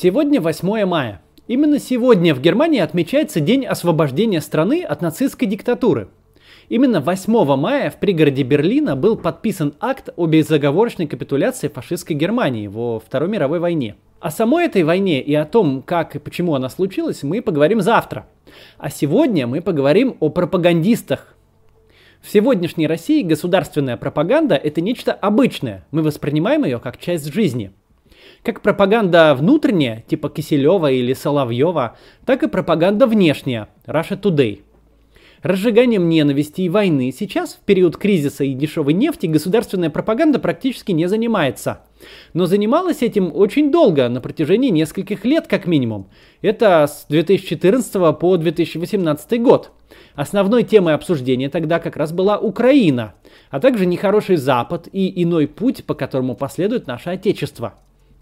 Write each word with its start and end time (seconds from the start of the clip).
Сегодня 0.00 0.40
8 0.40 0.84
мая. 0.84 1.22
Именно 1.48 1.80
сегодня 1.80 2.32
в 2.32 2.40
Германии 2.40 2.78
отмечается 2.78 3.40
День 3.40 3.66
освобождения 3.66 4.40
страны 4.40 4.84
от 4.84 5.02
нацистской 5.02 5.48
диктатуры. 5.48 6.06
Именно 6.68 7.00
8 7.00 7.56
мая 7.56 7.90
в 7.90 7.96
пригороде 7.96 8.44
Берлина 8.44 8.94
был 8.94 9.16
подписан 9.16 9.74
акт 9.80 10.10
о 10.14 10.26
безоговорочной 10.26 11.08
капитуляции 11.08 11.66
фашистской 11.66 12.14
Германии 12.14 12.68
во 12.68 13.00
Второй 13.00 13.28
мировой 13.28 13.58
войне. 13.58 13.96
О 14.20 14.30
самой 14.30 14.66
этой 14.66 14.84
войне 14.84 15.20
и 15.20 15.34
о 15.34 15.44
том, 15.44 15.82
как 15.82 16.14
и 16.14 16.20
почему 16.20 16.54
она 16.54 16.68
случилась, 16.68 17.24
мы 17.24 17.42
поговорим 17.42 17.80
завтра. 17.80 18.28
А 18.78 18.90
сегодня 18.90 19.48
мы 19.48 19.60
поговорим 19.60 20.16
о 20.20 20.28
пропагандистах. 20.28 21.34
В 22.20 22.30
сегодняшней 22.30 22.86
России 22.86 23.24
государственная 23.24 23.96
пропаганда– 23.96 24.54
это 24.62 24.80
нечто 24.80 25.12
обычное. 25.12 25.88
Мы 25.90 26.04
воспринимаем 26.04 26.64
ее 26.64 26.78
как 26.78 26.98
часть 26.98 27.34
жизни– 27.34 27.72
как 28.42 28.62
пропаганда 28.62 29.34
внутренняя, 29.34 30.04
типа 30.08 30.28
Киселева 30.28 30.90
или 30.90 31.12
Соловьева, 31.12 31.96
так 32.24 32.42
и 32.42 32.48
пропаганда 32.48 33.06
внешняя, 33.06 33.68
Russia 33.86 34.20
Today. 34.20 34.62
Разжиганием 35.42 36.08
ненависти 36.08 36.62
и 36.62 36.68
войны 36.68 37.12
сейчас, 37.16 37.54
в 37.54 37.60
период 37.60 37.96
кризиса 37.96 38.42
и 38.42 38.54
дешевой 38.54 38.92
нефти, 38.92 39.26
государственная 39.26 39.90
пропаганда 39.90 40.40
практически 40.40 40.90
не 40.90 41.06
занимается. 41.06 41.82
Но 42.32 42.46
занималась 42.46 43.02
этим 43.02 43.30
очень 43.32 43.70
долго, 43.70 44.08
на 44.08 44.20
протяжении 44.20 44.70
нескольких 44.70 45.24
лет 45.24 45.46
как 45.46 45.66
минимум. 45.66 46.08
Это 46.42 46.86
с 46.88 47.06
2014 47.08 48.18
по 48.18 48.36
2018 48.36 49.40
год. 49.40 49.70
Основной 50.16 50.64
темой 50.64 50.94
обсуждения 50.94 51.48
тогда 51.48 51.78
как 51.78 51.96
раз 51.96 52.12
была 52.12 52.36
Украина, 52.38 53.14
а 53.50 53.60
также 53.60 53.86
нехороший 53.86 54.36
Запад 54.36 54.88
и 54.90 55.22
иной 55.22 55.46
путь, 55.46 55.84
по 55.84 55.94
которому 55.94 56.34
последует 56.34 56.88
наше 56.88 57.10
Отечество. 57.10 57.74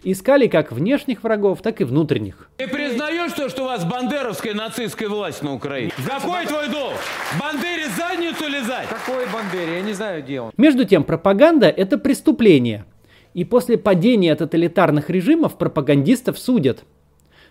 Искали 0.03 0.45
как 0.45 0.71
внешних 0.71 1.23
врагов, 1.23 1.63
так 1.63 1.81
и 1.81 1.83
внутренних. 1.83 2.49
Ты 2.57 2.67
признаешь 2.67 3.33
то, 3.33 3.49
что 3.49 3.63
у 3.63 3.65
вас 3.65 3.83
бандеровская 3.83 4.53
нацистская 4.53 5.09
власть 5.09 5.41
на 5.41 5.55
Украине? 5.55 5.91
Какой 6.05 6.45
твой 6.45 6.69
долг? 6.69 6.93
Бандере 7.41 7.87
задницу 7.97 8.47
лизать? 8.47 8.87
Какой 8.89 9.25
Бандере? 9.25 9.77
Я 9.77 9.81
не 9.81 9.93
знаю, 9.93 10.21
где 10.21 10.41
он. 10.41 10.51
Между 10.55 10.85
тем, 10.85 11.03
пропаганда– 11.03 11.67
это 11.75 11.97
преступление. 11.97 12.85
И 13.33 13.43
после 13.43 13.75
падения 13.79 14.35
тоталитарных 14.35 15.09
режимов 15.09 15.57
пропагандистов 15.57 16.37
судят. 16.37 16.83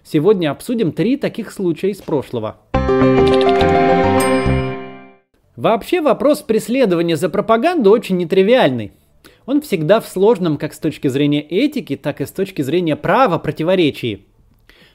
Сегодня 0.04 0.52
обсудим 0.52 0.92
три 0.92 1.16
таких 1.16 1.50
случая 1.50 1.90
из 1.90 2.00
прошлого. 2.00 2.58
Вообще 5.56 6.00
вопрос 6.00 6.42
преследования 6.42 7.16
за 7.16 7.28
пропаганду 7.28 7.90
очень 7.90 8.16
нетривиальный 8.18 8.92
он 9.46 9.62
всегда 9.62 10.00
в 10.00 10.08
сложном 10.08 10.58
как 10.58 10.74
с 10.74 10.78
точки 10.78 11.08
зрения 11.08 11.40
этики, 11.40 11.96
так 11.96 12.20
и 12.20 12.26
с 12.26 12.30
точки 12.30 12.62
зрения 12.62 12.96
права 12.96 13.38
противоречии. 13.38 14.26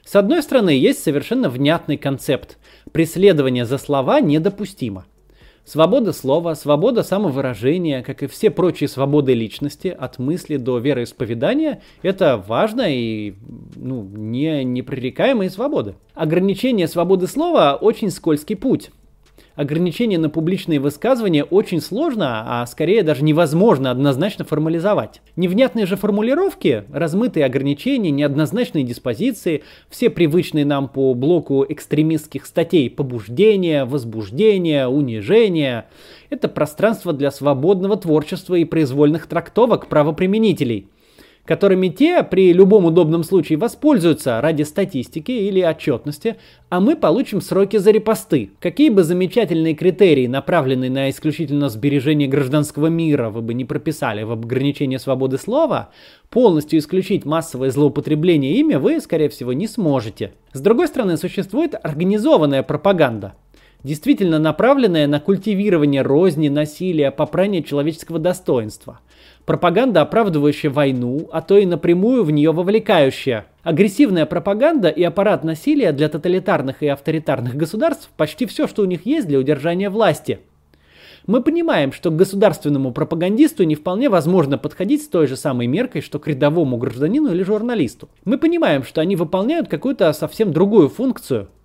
С 0.04 0.14
одной 0.16 0.42
стороны, 0.42 0.70
есть 0.70 1.02
совершенно 1.02 1.48
внятный 1.48 1.96
концепт. 1.96 2.58
Преследование 2.92 3.64
за 3.64 3.78
слова 3.78 4.20
недопустимо. 4.20 5.06
Свобода 5.64 6.12
слова, 6.12 6.56
свобода 6.56 7.04
самовыражения, 7.04 8.02
как 8.02 8.24
и 8.24 8.26
все 8.26 8.50
прочие 8.50 8.88
свободы 8.88 9.32
личности, 9.32 9.96
от 9.96 10.18
мысли 10.18 10.56
до 10.56 10.78
вероисповедания, 10.78 11.82
это 12.02 12.36
важно 12.36 12.82
и 12.88 13.34
ну, 13.76 14.02
не 14.02 14.64
непререкаемые 14.64 15.50
свободы. 15.50 15.94
Ограничение 16.14 16.88
свободы 16.88 17.28
слова 17.28 17.78
очень 17.80 18.10
скользкий 18.10 18.56
путь 18.56 18.90
ограничения 19.54 20.18
на 20.18 20.30
публичные 20.30 20.80
высказывания 20.80 21.44
очень 21.44 21.80
сложно, 21.80 22.60
а 22.62 22.66
скорее 22.66 23.02
даже 23.02 23.24
невозможно 23.24 23.90
однозначно 23.90 24.44
формализовать. 24.44 25.20
Невнятные 25.36 25.86
же 25.86 25.96
формулировки, 25.96 26.84
размытые 26.92 27.46
ограничения, 27.46 28.10
неоднозначные 28.10 28.84
диспозиции, 28.84 29.62
все 29.88 30.10
привычные 30.10 30.64
нам 30.64 30.88
по 30.88 31.14
блоку 31.14 31.64
экстремистских 31.68 32.46
статей 32.46 32.90
побуждение, 32.90 33.84
возбуждение, 33.84 34.86
унижение– 34.86 35.86
это 36.30 36.48
пространство 36.48 37.12
для 37.12 37.30
свободного 37.30 37.96
творчества 37.96 38.54
и 38.54 38.64
произвольных 38.64 39.26
трактовок 39.26 39.88
правоприменителей– 39.88 40.88
которыми 41.44 41.88
те 41.88 42.22
при 42.22 42.52
любом 42.52 42.84
удобном 42.84 43.24
случае 43.24 43.58
воспользуются 43.58 44.40
ради 44.40 44.62
статистики 44.62 45.32
или 45.32 45.60
отчетности, 45.60 46.36
а 46.68 46.80
мы 46.80 46.96
получим 46.96 47.40
сроки 47.40 47.78
за 47.78 47.90
репосты. 47.90 48.50
Какие 48.60 48.90
бы 48.90 49.02
замечательные 49.02 49.74
критерии, 49.74 50.26
направленные 50.26 50.90
на 50.90 51.10
исключительно 51.10 51.68
сбережение 51.68 52.28
гражданского 52.28 52.86
мира, 52.86 53.30
вы 53.30 53.42
бы 53.42 53.54
не 53.54 53.64
прописали 53.64 54.22
в 54.22 54.32
ограничении 54.32 54.98
свободы 54.98 55.38
слова, 55.38 55.90
полностью 56.30 56.78
исключить 56.78 57.24
массовое 57.24 57.70
злоупотребление 57.70 58.54
ими 58.54 58.74
вы, 58.74 59.00
скорее 59.00 59.28
всего, 59.28 59.52
не 59.52 59.66
сможете. 59.66 60.32
С 60.52 60.60
другой 60.60 60.88
стороны, 60.88 61.16
существует 61.16 61.74
организованная 61.82 62.62
пропаганда– 62.62 63.34
действительно 63.84 64.38
направленная 64.38 65.06
на 65.06 65.20
культивирование 65.20 66.02
розни, 66.02 66.48
насилия, 66.48 67.10
попрание 67.10 67.62
человеческого 67.62 68.18
достоинства. 68.18 69.00
Пропаганда, 69.44 70.02
оправдывающая 70.02 70.70
войну, 70.70 71.28
а 71.32 71.42
то 71.42 71.58
и 71.58 71.66
напрямую 71.66 72.22
в 72.22 72.30
нее 72.30 72.52
вовлекающая. 72.52 73.46
Агрессивная 73.64 74.24
пропаганда 74.24 74.88
и 74.88 75.02
аппарат 75.02 75.42
насилия 75.42 75.92
для 75.92 76.08
тоталитарных 76.08 76.82
и 76.82 76.86
авторитарных 76.86 77.56
государств 77.56 78.10
почти 78.16 78.46
все, 78.46 78.68
что 78.68 78.82
у 78.82 78.84
них 78.84 79.04
есть 79.04 79.26
для 79.26 79.40
удержания 79.40 79.90
власти. 79.90 80.40
Мы 81.26 81.42
понимаем, 81.42 81.92
что 81.92 82.10
к 82.10 82.16
государственному 82.16 82.92
пропагандисту 82.92 83.64
не 83.64 83.74
вполне 83.74 84.08
возможно 84.08 84.58
подходить 84.58 85.02
с 85.02 85.08
той 85.08 85.26
же 85.26 85.36
самой 85.36 85.66
меркой, 85.66 86.02
что 86.02 86.18
к 86.18 86.28
рядовому 86.28 86.76
гражданину 86.76 87.32
или 87.32 87.42
журналисту. 87.42 88.08
Мы 88.24 88.38
понимаем, 88.38 88.84
что 88.84 89.00
они 89.00 89.16
выполняют 89.16 89.68
какую-то 89.68 90.12
совсем 90.12 90.52
другую 90.52 90.88
функцию– 90.88 91.48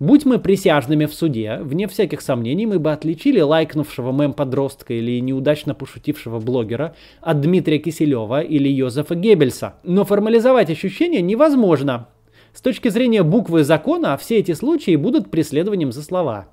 Будь 0.00 0.24
мы 0.24 0.38
присяжными 0.38 1.06
в 1.06 1.14
суде, 1.14 1.58
вне 1.60 1.88
всяких 1.88 2.20
сомнений 2.20 2.66
мы 2.66 2.78
бы 2.78 2.92
отличили 2.92 3.40
лайкнувшего 3.40 4.12
мем-подростка 4.12 4.94
или 4.94 5.18
неудачно 5.18 5.74
пошутившего 5.74 6.38
блогера 6.38 6.94
от 7.20 7.40
Дмитрия 7.40 7.78
Киселева 7.78 8.40
или 8.40 8.68
Йозефа 8.68 9.16
Геббельса. 9.16 9.74
Но 9.82 10.04
формализовать 10.04 10.70
ощущения 10.70 11.20
невозможно. 11.20 12.06
С 12.52 12.60
точки 12.60 12.90
зрения 12.90 13.24
буквы 13.24 13.64
закона, 13.64 14.16
все 14.16 14.38
эти 14.38 14.52
случаи 14.52 14.94
будут 14.94 15.32
преследованием 15.32 15.90
за 15.90 16.04
слова. 16.04 16.46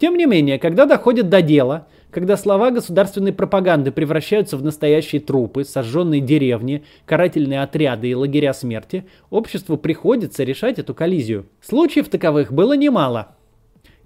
Тем 0.00 0.16
не 0.16 0.26
менее, 0.26 0.58
когда 0.58 0.84
доходит 0.84 1.28
до 1.28 1.40
дела, 1.40 1.86
когда 2.10 2.36
слова 2.36 2.70
государственной 2.70 3.32
пропаганды 3.32 3.92
превращаются 3.92 4.56
в 4.56 4.64
настоящие 4.64 5.20
трупы, 5.20 5.64
сожженные 5.64 6.20
деревни, 6.20 6.84
карательные 7.04 7.62
отряды 7.62 8.08
и 8.08 8.14
лагеря 8.14 8.54
смерти, 8.54 9.04
обществу 9.30 9.76
приходится 9.76 10.44
решать 10.44 10.78
эту 10.78 10.94
коллизию. 10.94 11.46
Случаев 11.60 12.08
таковых 12.08 12.52
было 12.52 12.76
немало. 12.76 13.34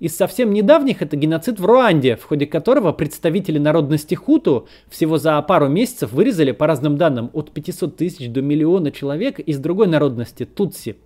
Из 0.00 0.16
совсем 0.16 0.52
недавних 0.52 1.00
это 1.00 1.16
геноцид 1.16 1.60
в 1.60 1.64
Руанде, 1.64 2.16
в 2.16 2.24
ходе 2.24 2.44
которого 2.46 2.92
представители 2.92 3.58
народности 3.58 4.16
Хуту 4.16 4.66
всего 4.88 5.16
за 5.16 5.40
пару 5.42 5.68
месяцев 5.68 6.12
вырезали, 6.12 6.50
по 6.50 6.66
разным 6.66 6.98
данным, 6.98 7.30
от 7.32 7.52
500 7.52 7.96
тысяч 7.96 8.28
до 8.28 8.42
миллиона 8.42 8.90
человек 8.90 9.38
из 9.38 9.60
другой 9.60 9.86
народности– 9.86 10.44
Тутси. 10.56 10.96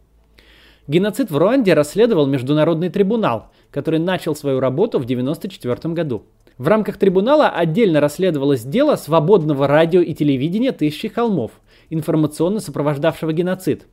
Геноцид 0.89 1.31
в 1.31 1.37
Руанде 1.37 1.75
расследовал 1.75 2.27
Международный 2.27 2.89
трибунал, 2.89 3.51
который 3.71 3.99
начал 3.99 4.35
свою 4.35 4.61
работу 4.61 4.99
в 4.99 5.03
1994 5.03 5.93
году. 5.93 6.23
В 6.59 6.69
рамках 6.69 6.97
трибунала 6.97 7.51
отдельно 7.51 8.01
расследовалось 8.01 8.63
дело 8.63 8.97
свободного 8.97 9.67
радио 9.67 10.01
и 10.01 10.15
телевидения 10.15 10.73
«Тысячи 10.73 11.09
холмов», 11.09 11.53
информационно 11.91 12.61
сопровождавшего 12.61 13.35
геноцид. 13.35 13.87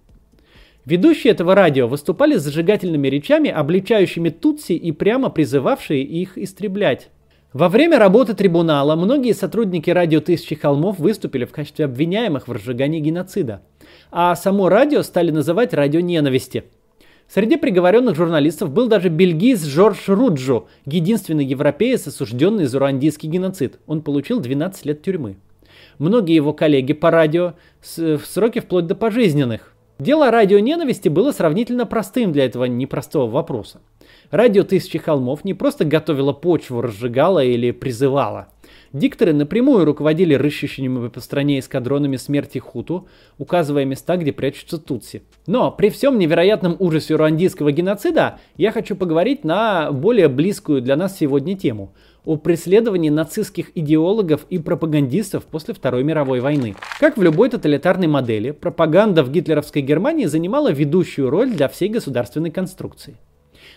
Ведущие 0.85 1.31
этого 1.31 1.55
радио 1.55 1.87
выступали 1.87 2.37
с 2.37 2.41
зажигательными 2.41 3.09
речами, 3.09 3.49
обличающими 3.49 4.29
Тутси 4.29 4.73
и 4.73 4.93
прямо 4.93 5.29
призывавшие 5.29 6.03
их 6.03 6.37
истреблять. 6.37 7.09
Во 7.51 7.67
время 7.67 7.99
работы 7.99 8.33
трибунала 8.33 8.95
многие 8.95 9.33
сотрудники 9.33 9.89
радио 9.89 10.21
«Тысячи 10.21 10.55
холмов» 10.55 10.99
выступили 10.99 11.43
в 11.43 11.51
качестве 11.51 11.85
обвиняемых 11.85 12.47
в 12.47 12.51
разжигании 12.51 13.01
геноцида, 13.01 13.61
а 14.09 14.35
само 14.35 14.69
радио 14.69 15.03
стали 15.03 15.31
называть 15.31 15.73
радио 15.73 15.99
ненависти– 15.99 16.63
Среди 17.27 17.57
приговоренных 17.57 18.15
журналистов 18.15 18.69
был 18.71 18.87
даже 18.87 19.09
бельгиец 19.09 19.63
Жорж 19.63 20.07
Руджо, 20.07 20.65
единственный 20.85 21.45
европеец, 21.45 22.07
осужденный 22.07 22.65
за 22.65 22.79
руандийский 22.79 23.29
геноцид. 23.29 23.79
Он 23.87 24.01
получил 24.01 24.39
12 24.39 24.85
лет 24.85 25.01
тюрьмы. 25.01 25.37
Многие 25.97 26.35
его 26.35 26.53
коллеги 26.53 26.93
по 26.93 27.11
радио 27.11 27.53
в 27.81 28.21
сроки 28.25 28.59
вплоть 28.59 28.87
до 28.87 28.95
пожизненных. 28.95 29.73
Дело 29.99 30.31
радио 30.31 30.59
ненависти 30.59 31.07
было 31.07 31.31
сравнительно 31.31 31.85
простым 31.85 32.31
для 32.31 32.45
этого 32.45 32.65
непростого 32.65 33.29
вопроса. 33.29 33.79
Радио 34.31 34.63
«Тысячи 34.63 34.97
холмов» 34.97 35.45
не 35.45 35.53
просто 35.53 35.85
готовило 35.85 36.33
почву, 36.33 36.81
разжигало 36.81 37.43
или 37.43 37.71
призывало. 37.71 38.47
Дикторы 38.93 39.33
напрямую 39.33 39.85
руководили 39.85 40.35
рыщущими 40.35 41.09
по 41.09 41.19
стране 41.19 41.57
эскадронами 41.57 42.15
смерти 42.15 42.59
Хуту, 42.59 43.07
указывая 43.39 43.85
места, 43.85 44.17
где 44.17 44.31
прячутся 44.31 44.77
Тутси. 44.77 45.23
Но 45.47 45.71
при 45.71 45.89
всем 45.89 46.19
невероятном 46.19 46.75
ужасе 46.77 47.15
руандийского 47.15 47.71
геноцида 47.71 48.39
я 48.55 48.71
хочу 48.71 48.95
поговорить 48.95 49.43
на 49.43 49.91
более 49.91 50.27
близкую 50.27 50.83
для 50.83 50.95
нас 50.95 51.17
сегодня 51.17 51.57
тему– 51.57 51.93
о 52.25 52.37
преследовании 52.37 53.09
нацистских 53.09 53.71
идеологов 53.75 54.45
и 54.49 54.57
пропагандистов 54.57 55.43
после 55.43 55.73
Второй 55.73 56.03
мировой 56.03 56.39
войны. 56.39 56.75
Как 56.99 57.17
в 57.17 57.21
любой 57.21 57.49
тоталитарной 57.49 58.07
модели, 58.07 58.51
пропаганда 58.51 59.23
в 59.23 59.31
гитлеровской 59.31 59.81
Германии 59.81 60.25
занимала 60.25 60.71
ведущую 60.71 61.29
роль 61.29 61.51
для 61.51 61.67
всей 61.67 61.89
государственной 61.89 62.51
конструкции. 62.51 63.17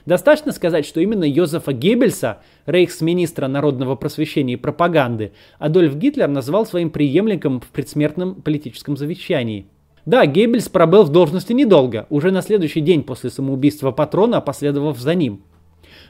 Достаточно 0.06 0.52
сказать, 0.52 0.86
что 0.86 1.00
именно 1.00 1.24
Йозефа 1.24 1.72
Геббельса, 1.72 2.38
рейхсминистра 2.64 3.48
народного 3.48 3.96
просвещения 3.96 4.54
и 4.54 4.56
пропаганды, 4.56 5.32
Адольф 5.58 5.96
Гитлер 5.96 6.28
назвал 6.28 6.64
своим 6.64 6.90
преемником 6.90 7.60
в 7.60 7.66
предсмертном 7.66 8.36
политическом 8.36 8.96
завещании. 8.96 9.66
Да, 10.06 10.24
Геббельс 10.24 10.68
пробыл 10.68 11.02
в 11.02 11.10
должности 11.10 11.52
недолго, 11.52 12.06
уже 12.08 12.30
на 12.30 12.40
следующий 12.40 12.80
день 12.80 13.02
после 13.02 13.30
самоубийства 13.30 13.90
патрона, 13.90 14.40
последовав 14.40 14.96
за 15.00 15.16
ним. 15.16 15.42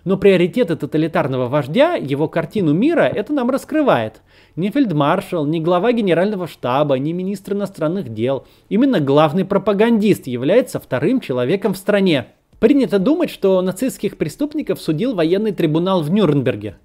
Но 0.05 0.19
приоритеты 0.19 0.77
тоталитарного 0.77 1.49
вождя, 1.49 1.95
его 1.95 2.29
картину 2.29 2.75
мира, 2.75 3.03
это 3.03 3.33
нам 3.33 3.51
раскрывает. 3.51 4.21
Ни 4.55 4.69
фельдмаршал, 4.69 5.47
ни 5.47 5.59
глава 5.59 5.93
генерального 5.93 6.47
штаба, 6.47 6.99
ни 6.99 7.13
министр 7.13 7.55
иностранных 7.55 8.13
дел. 8.13 8.47
Именно 8.69 9.01
главный 9.01 9.47
пропагандист 9.47 10.27
является 10.27 10.79
вторым 10.79 11.21
человеком 11.21 11.73
в 11.73 11.79
стране. 11.79 12.27
Принято 12.59 12.99
думать, 12.99 13.31
что 13.31 13.61
нацистских 13.61 14.17
преступников 14.17 14.81
судил 14.81 15.15
военный 15.15 15.53
трибунал 15.53 16.03
в 16.03 16.11
Нюрнберге. 16.11 16.77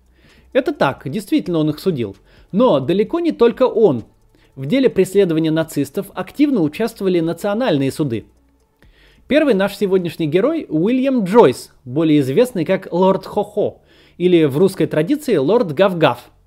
Это 0.51 0.73
так, 0.73 1.09
действительно 1.09 1.59
он 1.59 1.69
их 1.69 1.79
судил. 1.79 2.17
Но 2.51 2.79
далеко 2.79 3.19
не 3.19 3.31
только 3.31 3.63
он. 3.63 4.03
В 4.55 4.65
деле 4.65 4.89
преследования 4.89 5.51
нацистов 5.51 6.07
активно 6.13 6.61
участвовали 6.61 7.21
национальные 7.21 7.91
суды. 7.91 8.25
Первый 9.27 9.53
наш 9.53 9.77
сегодняшний 9.77 10.27
герой 10.27 10.65
Уильям 10.67 11.23
Джойс, 11.23 11.71
более 11.85 12.19
известный 12.19 12.65
как 12.65 12.91
Лорд 12.91 13.25
Хо-Хо, 13.25 13.81
или 14.17 14.43
в 14.43 14.57
русской 14.57 14.87
традиции 14.87 15.37
Лорд 15.37 15.71
Гав-Гав– 15.71 16.19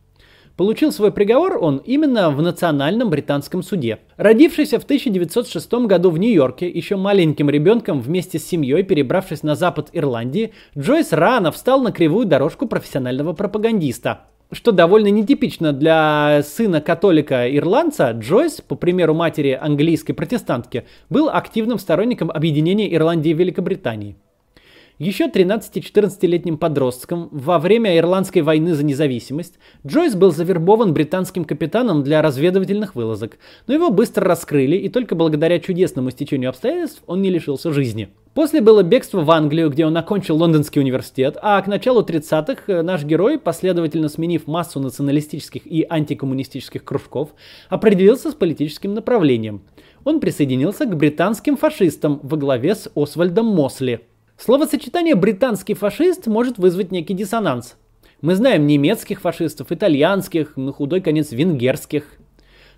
Получил 0.57 0.93
свой 0.93 1.11
приговор 1.11 1.59
он 1.61 1.79
именно 1.79 2.31
в 2.31 2.41
Национальном 2.41 3.11
британском 3.11 3.65
суде. 3.65 3.99
Родившийся 4.17 4.79
в 4.79 4.85
1906 4.85 5.73
году 5.87 6.11
в 6.11 6.19
Нью-Йорке, 6.19 6.69
еще 6.69 6.95
маленьким 6.95 7.51
ребенком 7.51 8.01
вместе 8.01 8.39
с 8.39 8.47
семьей, 8.47 8.85
перебравшись 8.85 9.43
на 9.43 9.57
запад 9.57 9.89
Ирландии, 9.93 10.53
Джойс 10.79 11.13
рано 11.13 11.51
встал 11.51 11.83
на 11.83 11.91
кривую 11.91 12.27
дорожку 12.27 12.69
профессионального 12.69 13.33
пропагандиста. 13.33 14.27
Что 14.53 14.71
довольно 14.71 15.09
нетипично 15.09 15.73
для 15.73 16.43
сына 16.45 16.81
католика-ирландца, 16.81 18.13
Джойс, 18.13 18.61
по 18.61 18.77
примеру 18.77 19.13
матери 19.13 19.59
английской 19.61 20.13
протестантки, 20.13 20.85
был 21.11 21.29
активным 21.31 21.81
сторонником 21.81 22.31
объединения 22.31 22.95
Ирландии 22.95 23.31
и 23.31 23.35
Великобритании. 23.35 24.15
Еще 25.01 25.27
13-14-летним 25.27 26.57
подростком 26.57 27.29
во 27.33 27.59
время 27.59 27.99
Ирландской 27.99 28.43
войны 28.43 28.75
за 28.75 28.85
независимость 28.85 29.59
Джойс 29.85 30.15
был 30.15 30.31
завербован 30.31 30.95
британским 30.95 31.45
капитаном 31.45 32.05
для 32.05 32.23
разведывательных 32.23 32.95
вылазок, 32.95 33.39
но 33.67 33.75
его 33.75 33.91
быстро 33.91 34.25
раскрыли, 34.25 34.77
и 34.77 34.89
только 34.89 35.17
благодаря 35.17 35.59
чудесному 35.59 36.13
стечению 36.13 36.51
обстоятельств 36.51 37.03
он 37.09 37.23
не 37.23 37.31
лишился 37.31 37.73
жизни. 37.73 38.11
После 38.35 38.61
было 38.61 38.85
бегство 38.85 39.25
в 39.25 39.31
Англию, 39.33 39.69
где 39.69 39.85
он 39.85 39.97
окончил 39.97 40.37
Лондонский 40.37 40.81
университет, 40.81 41.39
а 41.43 41.61
к 41.61 41.67
началу 41.67 42.03
30-х 42.03 42.63
э, 42.69 42.83
наш 42.83 43.03
герой, 43.03 43.41
последовательно 43.41 44.09
сменив 44.09 44.47
массу 44.47 44.79
националистических 44.79 45.67
и 45.67 45.85
антикоммунистических 45.91 46.85
кружков, 46.85 47.31
определился 47.69 48.31
с 48.31 48.35
политическим 48.35 48.95
направлением. 48.95 49.63
Он 50.05 50.21
присоединился 50.21 50.85
к 50.87 50.97
британским 50.97 51.57
фашистам 51.57 52.21
во 52.23 52.37
главе 52.37 52.77
с 52.77 52.89
Освальдом 52.95 53.47
Мосли– 53.47 54.01
Словосочетание 54.37 55.15
«британский 55.15 55.75
фашист» 55.75 56.27
может 56.27 56.59
вызвать 56.59 56.91
некий 56.91 57.15
диссонанс. 57.15 57.77
Мы 58.21 58.35
знаем 58.35 58.67
немецких 58.67 59.21
фашистов, 59.21 59.71
итальянских, 59.71 60.57
на 60.57 60.73
худой 60.73 61.01
конец 61.01 61.31
венгерских. 61.31 62.05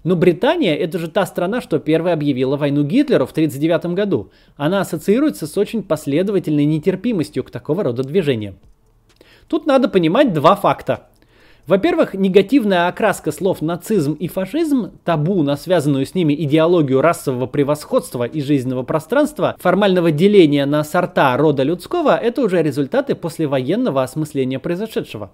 Но 0.05 0.14
Британия– 0.17 0.75
это 0.76 0.99
же 0.99 1.08
та 1.08 1.26
страна, 1.26 1.61
что 1.61 1.79
первая 1.79 2.14
объявила 2.14 2.56
войну 2.56 2.85
Гитлеру 2.85 3.26
в 3.26 3.32
1939 3.32 3.97
году. 3.97 4.31
Она 4.56 4.81
ассоциируется 4.81 5.47
с 5.47 5.56
очень 5.56 5.82
последовательной 5.82 6.64
нетерпимостью 6.64 7.43
к 7.43 7.50
такого 7.50 7.82
рода 7.82 8.05
движениям. 8.05 8.59
Тут 9.49 9.67
надо 9.67 9.88
понимать 9.88 10.32
два 10.32 10.56
факта. 10.56 11.09
Во-первых, 11.67 12.15
негативная 12.15 12.87
окраска 12.87 13.33
слов 13.33 13.61
нацизм 13.61 14.13
и 14.13 14.29
фашизм, 14.29 14.93
табу 15.05 15.43
на 15.43 15.57
связанную 15.57 16.07
с 16.07 16.15
ними 16.15 16.33
идеологию 16.33 17.01
расового 17.01 17.47
превосходства 17.47 18.23
и 18.23 18.41
жизненного 18.41 18.85
пространства, 18.85 19.57
формального 19.59 20.13
деления 20.13 20.65
на 20.65 20.85
сорта 20.85 21.37
рода 21.37 21.65
людского, 21.65 22.17
это 22.17 22.43
уже 22.43 22.63
результаты 22.63 23.17
послевоенного 23.17 24.05
осмысления 24.05 24.61
произошедшего. 24.61 25.33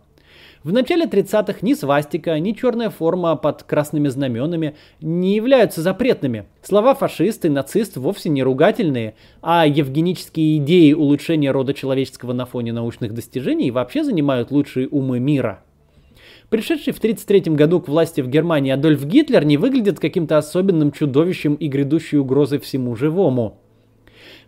В 0.65 0.73
начале 0.73 1.05
30-х 1.05 1.59
ни 1.61 1.75
свастика, 1.75 2.39
ни 2.39 2.53
черная 2.53 2.89
форма 2.89 3.37
под 3.37 3.65
красными 3.65 4.09
знаменами 4.09 4.75
не 5.03 5.35
являются 5.35 5.83
запретными. 5.83 6.47
Слова 6.63 6.95
фашист 6.95 7.45
и 7.45 7.51
нацист 7.51 7.99
вовсе 7.99 8.31
не 8.31 8.43
ругательные, 8.43 9.17
а 9.43 9.67
евгенические 9.67 10.57
идеи 10.59 10.95
улучшения 10.95 11.51
рода 11.51 11.75
человеческого 11.75 12.33
на 12.33 12.47
фоне 12.47 12.73
научных 12.73 13.13
достижений 13.13 13.71
вообще 13.71 14.03
занимают 14.03 14.51
лучшие 14.51 14.89
умы 14.89 15.21
мира. 15.21 15.63
Пришедший 16.53 16.93
в 16.93 16.99
1933 16.99 17.55
году 17.55 17.81
к 17.81 17.89
власти 17.89 18.21
в 18.21 18.29
Германии 18.29 18.73
Адольф 18.73 19.07
Гитлер 19.07 19.43
не 19.43 19.57
выглядит 19.57 19.99
каким-то 19.99 20.37
особенным 20.37 20.93
чудовищем 20.93 21.55
и 21.55 21.67
грядущей 21.67 22.19
угрозой 22.19 22.59
всему 22.59 22.95
живому. 22.95 23.59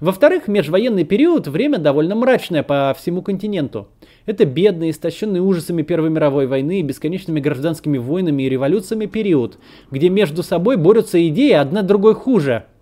Во-вторых, 0.00 0.46
межвоенный 0.46 1.04
период– 1.04 1.46
время 1.48 1.78
довольно 1.78 2.14
мрачное 2.14 2.62
по 2.62 2.94
всему 2.98 3.22
континенту. 3.22 3.88
Это 4.26 4.44
бедный, 4.44 4.90
истощенный 4.90 5.40
ужасами 5.40 5.80
Первой 5.80 6.10
мировой 6.10 6.46
войны 6.46 6.80
и 6.80 6.82
бесконечными 6.82 7.40
гражданскими 7.40 7.96
войнами 7.96 8.42
и 8.42 8.50
революциями 8.50 9.06
период, 9.06 9.58
где 9.90 10.10
между 10.10 10.42
собой 10.42 10.76
борются 10.76 11.26
идеи 11.28 11.52
одна 11.52 11.80
другой 11.80 12.14
хуже– 12.14 12.66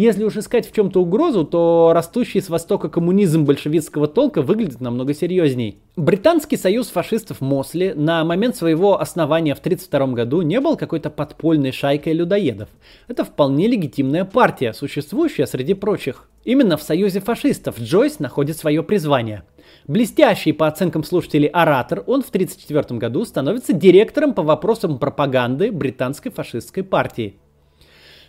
если 0.00 0.24
уж 0.24 0.36
искать 0.36 0.68
в 0.70 0.74
чем-то 0.74 1.00
угрозу, 1.00 1.44
то 1.44 1.92
растущий 1.94 2.42
с 2.42 2.50
востока 2.50 2.90
коммунизм 2.90 3.44
большевистского 3.44 4.06
толка 4.06 4.42
выглядит 4.42 4.82
намного 4.82 5.14
серьезней. 5.14 5.78
Британский 5.96 6.58
союз 6.58 6.88
фашистов 6.88 7.40
Мосли 7.40 7.94
на 7.96 8.22
момент 8.22 8.56
своего 8.56 9.00
основания 9.00 9.54
в 9.54 9.60
1932 9.60 10.14
году 10.14 10.42
не 10.42 10.60
был 10.60 10.76
какой-то 10.76 11.08
подпольной 11.08 11.72
шайкой 11.72 12.12
людоедов. 12.12 12.68
Это 13.08 13.24
вполне 13.24 13.68
легитимная 13.68 14.26
партия, 14.26 14.74
существующая 14.74 15.46
среди 15.46 15.72
прочих. 15.72 16.28
Именно 16.44 16.76
в 16.76 16.82
союзе 16.82 17.20
фашистов 17.20 17.80
Джойс 17.80 18.18
находит 18.18 18.58
свое 18.58 18.82
призвание. 18.82 19.44
Блестящий 19.88 20.52
по 20.52 20.66
оценкам 20.66 21.04
слушателей 21.04 21.48
оратор, 21.48 22.04
он 22.06 22.22
в 22.22 22.28
1934 22.28 22.98
году 22.98 23.24
становится 23.24 23.72
директором 23.72 24.34
по 24.34 24.42
вопросам 24.42 24.98
пропаганды 24.98 25.72
британской 25.72 26.30
фашистской 26.30 26.84
партии. 26.84 27.36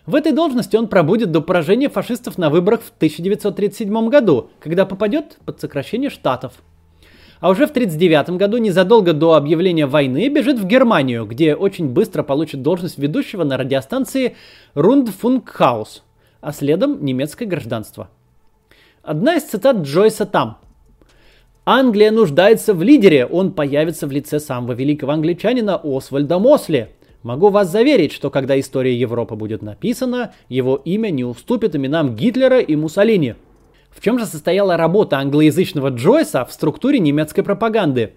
В 0.07 0.15
этой 0.15 0.31
должности 0.31 0.77
он 0.77 0.87
пробудет 0.87 1.31
до 1.31 1.41
поражения 1.41 1.89
фашистов 1.89 2.37
на 2.37 2.49
выборах 2.49 2.81
в 2.81 2.91
1937 2.95 4.07
году, 4.07 4.49
когда 4.61 4.85
попадет 4.85 5.37
под 5.45 5.59
сокращение 5.59 6.09
штатов. 6.09 6.53
А 7.41 7.49
уже 7.49 7.67
в 7.67 7.71
1939 7.71 8.39
году, 8.39 8.57
незадолго 8.57 9.11
до 9.11 9.33
объявления 9.33 9.85
войны, 9.85 10.29
бежит 10.29 10.59
в 10.59 10.65
Германию, 10.65 11.25
где 11.25 11.55
очень 11.55 11.89
быстро 11.89 12.23
получит 12.23 12.61
должность 12.61 12.97
ведущего 12.97 13.43
на 13.43 13.57
радиостанции 13.57 14.37
Rundfunkhaus, 14.75 16.01
а 16.39 16.53
следом 16.53 17.03
немецкое 17.03 17.47
гражданство. 17.47 18.09
Одна 19.03 19.35
из 19.35 19.43
цитат 19.43 19.81
Джойса 19.81 20.25
там. 20.25 20.59
«Англия 21.65 22.11
нуждается 22.11 22.73
в 22.73 22.81
лидере, 22.81 23.25
он 23.25 23.51
появится 23.51 24.07
в 24.07 24.11
лице 24.11 24.39
самого 24.39 24.71
великого 24.71 25.11
англичанина 25.11 25.75
Освальда 25.83 26.39
Мосли, 26.39 26.91
Могу 27.27 27.49
вас 27.49 27.69
заверить, 27.69 28.13
что 28.13 28.29
когда 28.29 28.57
история 28.57 28.95
Европы 28.95 29.35
будет 29.35 29.61
написана, 29.61 30.31
его 30.47 30.77
имя 30.77 31.09
не 31.09 31.25
уступит 31.25 31.75
именам 31.75 32.15
Гитлера 32.15 32.61
и 32.61 32.73
Муссолини. 32.77 33.35
В 33.89 33.99
чем 33.99 34.17
же 34.17 34.25
состояла 34.25 34.77
работа 34.77 35.17
англоязычного 35.17 35.89
Джойса 35.89 36.45
в 36.45 36.53
структуре 36.53 36.99
немецкой 36.99 37.41
пропаганды? 37.41 38.13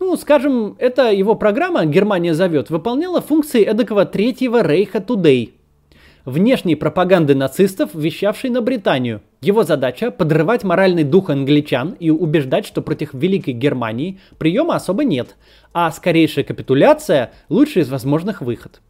Ну, 0.00 0.18
скажем, 0.18 0.76
эта 0.78 1.10
его 1.10 1.34
программа 1.34 1.86
«Германия 1.86 2.34
зовет» 2.34 2.68
выполняла 2.68 3.22
функции 3.22 3.64
эдакого 3.64 4.04
третьего 4.04 4.62
рейха 4.62 4.98
Today– 4.98 5.52
внешней 6.26 6.76
пропаганды 6.76 7.34
нацистов, 7.34 7.94
вещавшей 7.94 8.50
на 8.50 8.60
Британию. 8.60 9.22
Его 9.42 9.64
задача– 9.64 10.10
подрывать 10.18 10.64
моральный 10.64 11.02
дух 11.02 11.30
англичан 11.30 11.96
и 11.98 12.10
убеждать, 12.10 12.66
что 12.66 12.82
против 12.82 13.14
Великой 13.14 13.54
Германии 13.54 14.20
приема 14.36 14.74
особо 14.74 15.02
нет, 15.02 15.36
а 15.72 15.90
скорейшая 15.90 16.44
капитуляция– 16.44 17.32
лучший 17.48 17.80
из 17.80 17.88
возможных 17.88 18.42
выход. 18.42 18.82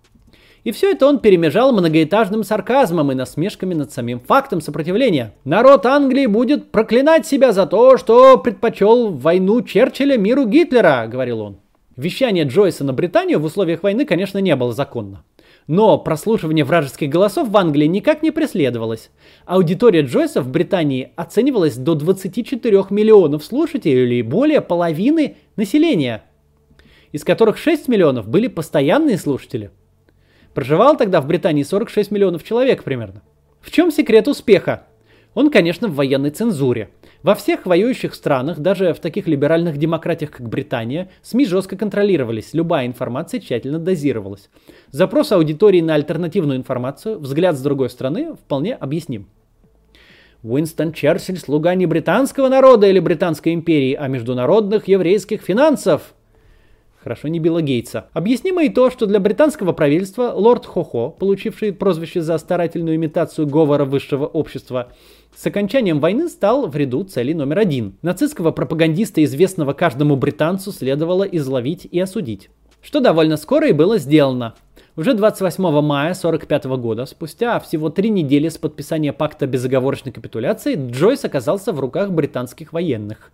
И 0.64 0.72
все 0.72 0.90
это 0.90 1.06
он 1.06 1.20
перемежал 1.20 1.72
многоэтажным 1.72 2.42
сарказмом 2.42 3.12
и 3.12 3.14
насмешками 3.14 3.74
над 3.74 3.92
самим 3.92 4.18
фактом 4.18 4.60
сопротивления. 4.60 5.34
Народ 5.44 5.86
Англии 5.86 6.26
будет 6.26 6.72
проклинать 6.72 7.28
себя 7.28 7.52
за 7.52 7.66
то, 7.66 7.96
что 7.96 8.36
предпочел 8.36 9.12
войну 9.12 9.62
Черчилля 9.62 10.18
миру 10.18 10.46
Гитлера, 10.46 11.06
говорил 11.06 11.40
он. 11.42 11.56
Вещание 11.96 12.44
Джойса 12.44 12.82
на 12.82 12.92
Британию 12.92 13.38
в 13.38 13.44
условиях 13.44 13.84
войны, 13.84 14.04
конечно, 14.04 14.38
не 14.38 14.56
было 14.56 14.72
законно. 14.72 15.22
Но 15.70 15.98
прослушивание 15.98 16.64
вражеских 16.64 17.08
голосов 17.08 17.48
в 17.48 17.56
Англии 17.56 17.86
никак 17.86 18.24
не 18.24 18.32
преследовалось. 18.32 19.12
Аудитория 19.46 20.00
Джойса 20.00 20.42
в 20.42 20.48
Британии 20.48 21.12
оценивалась 21.14 21.76
до 21.76 21.94
24 21.94 22.86
миллионов 22.90 23.44
слушателей 23.44 24.02
или 24.02 24.22
более 24.22 24.62
половины 24.62 25.36
населения, 25.54 26.24
из 27.12 27.22
которых 27.22 27.56
6 27.56 27.86
миллионов 27.86 28.26
были 28.26 28.48
постоянные 28.48 29.16
слушатели. 29.16 29.70
Проживало 30.54 30.96
тогда 30.96 31.20
в 31.20 31.28
Британии 31.28 31.62
46 31.62 32.10
миллионов 32.10 32.42
человек 32.42 32.82
примерно. 32.82 33.22
В 33.60 33.70
чем 33.70 33.92
секрет 33.92 34.26
успеха? 34.26 34.88
Он, 35.34 35.52
конечно, 35.52 35.86
в 35.86 35.94
военной 35.94 36.30
цензуре. 36.30 36.90
Во 37.22 37.34
всех 37.34 37.66
воюющих 37.66 38.14
странах, 38.14 38.58
даже 38.60 38.94
в 38.94 39.00
таких 39.00 39.26
либеральных 39.26 39.76
демократиях, 39.76 40.30
как 40.30 40.48
Британия, 40.48 41.10
СМИ 41.20 41.44
жестко 41.44 41.76
контролировались, 41.76 42.54
любая 42.54 42.86
информация 42.86 43.40
тщательно 43.40 43.78
дозировалась. 43.78 44.48
Запрос 44.90 45.30
аудитории 45.30 45.82
на 45.82 45.94
альтернативную 45.96 46.58
информацию, 46.58 47.18
взгляд 47.18 47.56
с 47.56 47.62
другой 47.62 47.90
стороны, 47.90 48.34
вполне 48.34 48.74
объясним. 48.74 49.28
Уинстон 50.42 50.94
Черчилль– 50.94 51.36
слуга 51.38 51.74
не 51.74 51.84
британского 51.84 52.48
народа 52.48 52.86
или 52.86 53.00
британской 53.00 53.52
империи, 53.52 53.92
а 53.92 54.08
международных 54.08 54.88
еврейских 54.88 55.42
финансов– 55.42 56.14
Хорошо, 57.02 57.28
не 57.28 57.38
Билла 57.38 57.62
Гейтса. 57.62 58.10
Объяснимо 58.12 58.62
и 58.62 58.68
то, 58.68 58.90
что 58.90 59.06
для 59.06 59.20
британского 59.20 59.72
правительства 59.72 60.32
лорд 60.34 60.66
Хохо, 60.66 61.08
получивший 61.08 61.72
прозвище 61.72 62.20
за 62.20 62.36
старательную 62.36 62.96
имитацию 62.96 63.46
говора 63.46 63.86
высшего 63.86 64.26
общества, 64.26 64.92
с 65.34 65.46
окончанием 65.46 65.98
войны 65.98 66.28
стал 66.28 66.66
в 66.66 66.76
ряду 66.76 67.04
целей 67.04 67.32
номер 67.32 67.60
один. 67.60 67.96
Нацистского 68.02 68.50
пропагандиста, 68.50 69.24
известного 69.24 69.72
каждому 69.72 70.16
британцу, 70.16 70.72
следовало 70.72 71.24
изловить 71.24 71.86
и 71.90 71.98
осудить. 71.98 72.50
Что 72.82 73.00
довольно 73.00 73.38
скоро 73.38 73.68
и 73.68 73.72
было 73.72 73.96
сделано. 73.96 74.54
Уже 74.96 75.14
28 75.14 75.62
мая 75.62 76.10
1945 76.10 76.64
года, 76.78 77.06
спустя 77.06 77.58
всего 77.60 77.88
три 77.88 78.10
недели 78.10 78.50
с 78.50 78.58
подписания 78.58 79.14
пакта 79.14 79.46
безоговорочной 79.46 80.12
капитуляции, 80.12 80.74
Джойс 80.90 81.24
оказался 81.24 81.72
в 81.72 81.80
руках 81.80 82.10
британских 82.10 82.74
военных. 82.74 83.32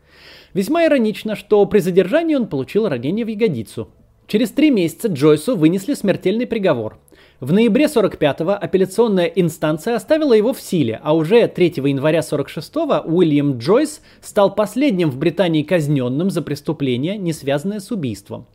Весьма 0.56 0.86
иронично, 0.86 1.36
что 1.36 1.66
при 1.66 1.80
задержании 1.80 2.34
он 2.34 2.46
получил 2.46 2.88
ранение 2.88 3.26
в 3.26 3.28
ягодицу. 3.28 3.90
Через 4.26 4.52
три 4.52 4.70
месяца 4.70 5.08
Джойсу 5.08 5.54
вынесли 5.54 5.92
смертельный 5.92 6.46
приговор. 6.46 6.96
В 7.40 7.52
ноябре 7.52 7.84
45-го 7.84 8.52
апелляционная 8.52 9.26
инстанция 9.26 9.96
оставила 9.96 10.32
его 10.32 10.54
в 10.54 10.60
силе, 10.62 10.98
а 11.02 11.14
уже 11.14 11.46
3 11.46 11.75
января 11.84 12.20
46-го 12.20 13.02
Уильям 13.06 13.58
Джойс 13.58 14.00
стал 14.22 14.54
последним 14.54 15.10
в 15.10 15.18
Британии 15.18 15.62
казненным 15.62 16.30
за 16.30 16.40
преступление, 16.40 17.18
не 17.18 17.34
связанное 17.34 17.80
с 17.80 17.90
убийством. 17.90 18.46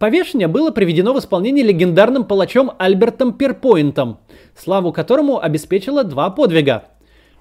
Повешение 0.00 0.48
было 0.48 0.72
приведено 0.72 1.14
в 1.14 1.20
исполнение 1.20 1.64
легендарным 1.64 2.24
палачом 2.24 2.72
Альбертом 2.76 3.34
Перпоинтом, 3.34 4.18
славу 4.56 4.92
которому 4.92 5.38
обеспечило 5.38 6.02
два 6.02 6.28
подвига. 6.30 6.86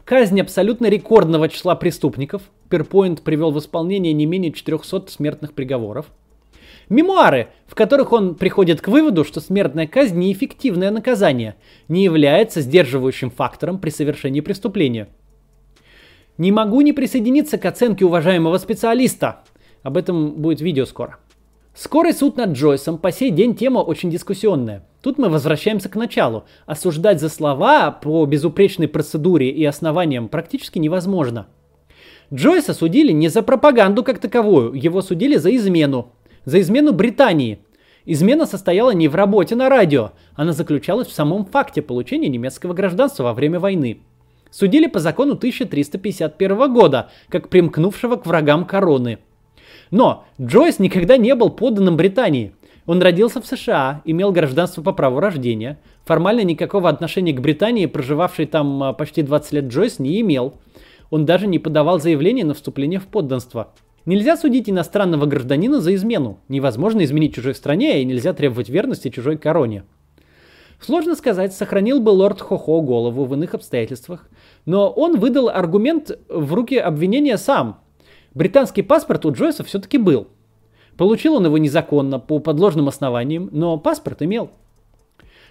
Казнь 0.06 0.42
абсолютно 0.42 0.88
рекордного 0.88 1.48
числа 1.48 1.76
преступников, 1.76 2.44
Перпоинт 2.70 3.22
привел 3.22 3.52
в 3.52 3.60
исполнение 3.60 4.14
не 4.14 4.26
менее 4.26 4.52
400 4.52 5.12
смертных 5.12 5.54
приговоров. 5.54 6.08
Мемуары, 6.90 7.50
в 7.68 7.76
которых 7.76 8.12
он 8.12 8.36
приходит 8.36 8.82
к 8.82 8.88
выводу, 8.88 9.24
что 9.24 9.40
смертная 9.40 9.88
казнь 9.88 10.18
неэффективное 10.18 10.92
наказание, 10.92 11.56
не 11.88 12.04
является 12.04 12.62
сдерживающим 12.62 13.30
фактором 13.30 13.80
при 13.80 13.92
совершении 13.92 14.42
преступления. 14.42 15.08
Не 16.38 16.52
могу 16.52 16.82
не 16.82 16.92
присоединиться 16.92 17.58
к 17.58 17.66
оценке 17.66 18.04
уважаемого 18.04 18.58
специалиста. 18.58 19.44
Об 19.84 19.96
этом 19.96 20.34
будет 20.34 20.60
видео 20.60 20.86
скоро. 20.86 21.18
Скорый 21.74 22.14
суд 22.14 22.36
над 22.36 22.52
Джойсом 22.52 22.98
по 22.98 23.14
сей 23.14 23.32
день 23.32 23.56
тема 23.56 23.80
очень 23.80 24.10
дискуссионная. 24.10 24.84
Тут 25.02 25.18
мы 25.18 25.30
возвращаемся 25.30 25.88
к 25.88 25.96
началу. 25.96 26.44
Осуждать 26.66 27.22
за 27.22 27.30
слова 27.30 27.92
по 27.92 28.26
безупречной 28.26 28.90
процедуре 28.90 29.50
и 29.50 29.64
основаниям 29.64 30.28
практически 30.28 30.80
невозможно. 30.80 31.48
Джойса 32.34 32.74
судили 32.74 33.14
не 33.14 33.30
за 33.30 33.42
пропаганду 33.42 34.04
как 34.04 34.20
таковую, 34.20 34.74
его 34.74 35.02
судили 35.02 35.38
за 35.38 35.56
измену. 35.56 36.12
За 36.44 36.60
измену 36.60 36.92
Британии. 36.92 37.60
Измена 38.06 38.46
состояла 38.46 38.92
не 38.92 39.08
в 39.08 39.16
работе 39.16 39.56
на 39.56 39.70
радио, 39.70 40.12
она 40.36 40.54
заключалась 40.54 41.08
в 41.08 41.14
самом 41.14 41.46
факте 41.46 41.82
получения 41.82 42.30
немецкого 42.30 42.74
гражданства 42.74 43.26
во 43.26 43.34
время 43.34 43.60
войны. 43.60 44.02
Судили 44.50 44.88
по 44.88 45.00
закону 45.00 45.34
1351 45.34 46.74
года, 46.74 47.10
как 47.30 47.48
примкнувшего 47.50 48.18
к 48.18 48.26
врагам 48.26 48.66
короны. 48.66 49.20
Но 49.92 50.26
Джойс 50.42 50.80
никогда 50.80 51.18
не 51.18 51.36
был 51.36 51.50
подданным 51.50 51.98
Британии. 51.98 52.54
Он 52.86 53.02
родился 53.02 53.42
в 53.42 53.46
США, 53.46 54.02
имел 54.06 54.32
гражданство 54.32 54.82
по 54.82 54.94
праву 54.94 55.20
рождения. 55.20 55.80
Формально 56.06 56.42
никакого 56.42 56.90
отношения 56.90 57.34
к 57.34 57.42
Британии, 57.42 57.86
проживавшей 57.86 58.48
там 58.48 58.82
а, 58.82 58.94
почти 58.94 59.22
20 59.22 59.52
лет 59.52 59.66
Джойс, 59.66 60.00
не 60.00 60.20
имел. 60.22 60.56
Он 61.10 61.26
даже 61.26 61.46
не 61.46 61.60
подавал 61.60 62.00
заявление 62.00 62.46
на 62.46 62.54
вступление 62.54 63.00
в 63.00 63.06
подданство. 63.06 63.74
Нельзя 64.06 64.36
судить 64.36 64.70
иностранного 64.70 65.28
гражданина 65.28 65.80
за 65.80 65.94
измену. 65.94 66.40
Невозможно 66.48 67.04
изменить 67.04 67.36
чужой 67.36 67.54
стране, 67.54 68.02
и 68.02 68.06
нельзя 68.06 68.34
требовать 68.34 68.70
верности 68.70 69.10
чужой 69.10 69.38
короне. 69.38 69.84
Сложно 70.80 71.16
сказать, 71.16 71.54
сохранил 71.54 72.00
бы 72.00 72.10
лорд 72.10 72.42
Хохо 72.42 72.82
голову 72.82 73.26
в 73.26 73.34
иных 73.36 73.54
обстоятельствах, 73.54 74.28
но 74.66 74.90
он 74.90 75.20
выдал 75.20 75.50
аргумент 75.50 76.18
в 76.28 76.54
руки 76.56 76.76
обвинения 76.76 77.38
сам. 77.38 77.82
Британский 78.34 78.82
паспорт 78.82 79.26
у 79.26 79.32
Джойса 79.32 79.64
все-таки 79.64 79.98
был. 79.98 80.28
Получил 80.96 81.36
он 81.36 81.46
его 81.46 81.58
незаконно, 81.58 82.20
по 82.20 82.40
подложным 82.40 82.88
основаниям, 82.88 83.50
но 83.52 83.78
паспорт 83.78 84.22
имел. 84.22 84.52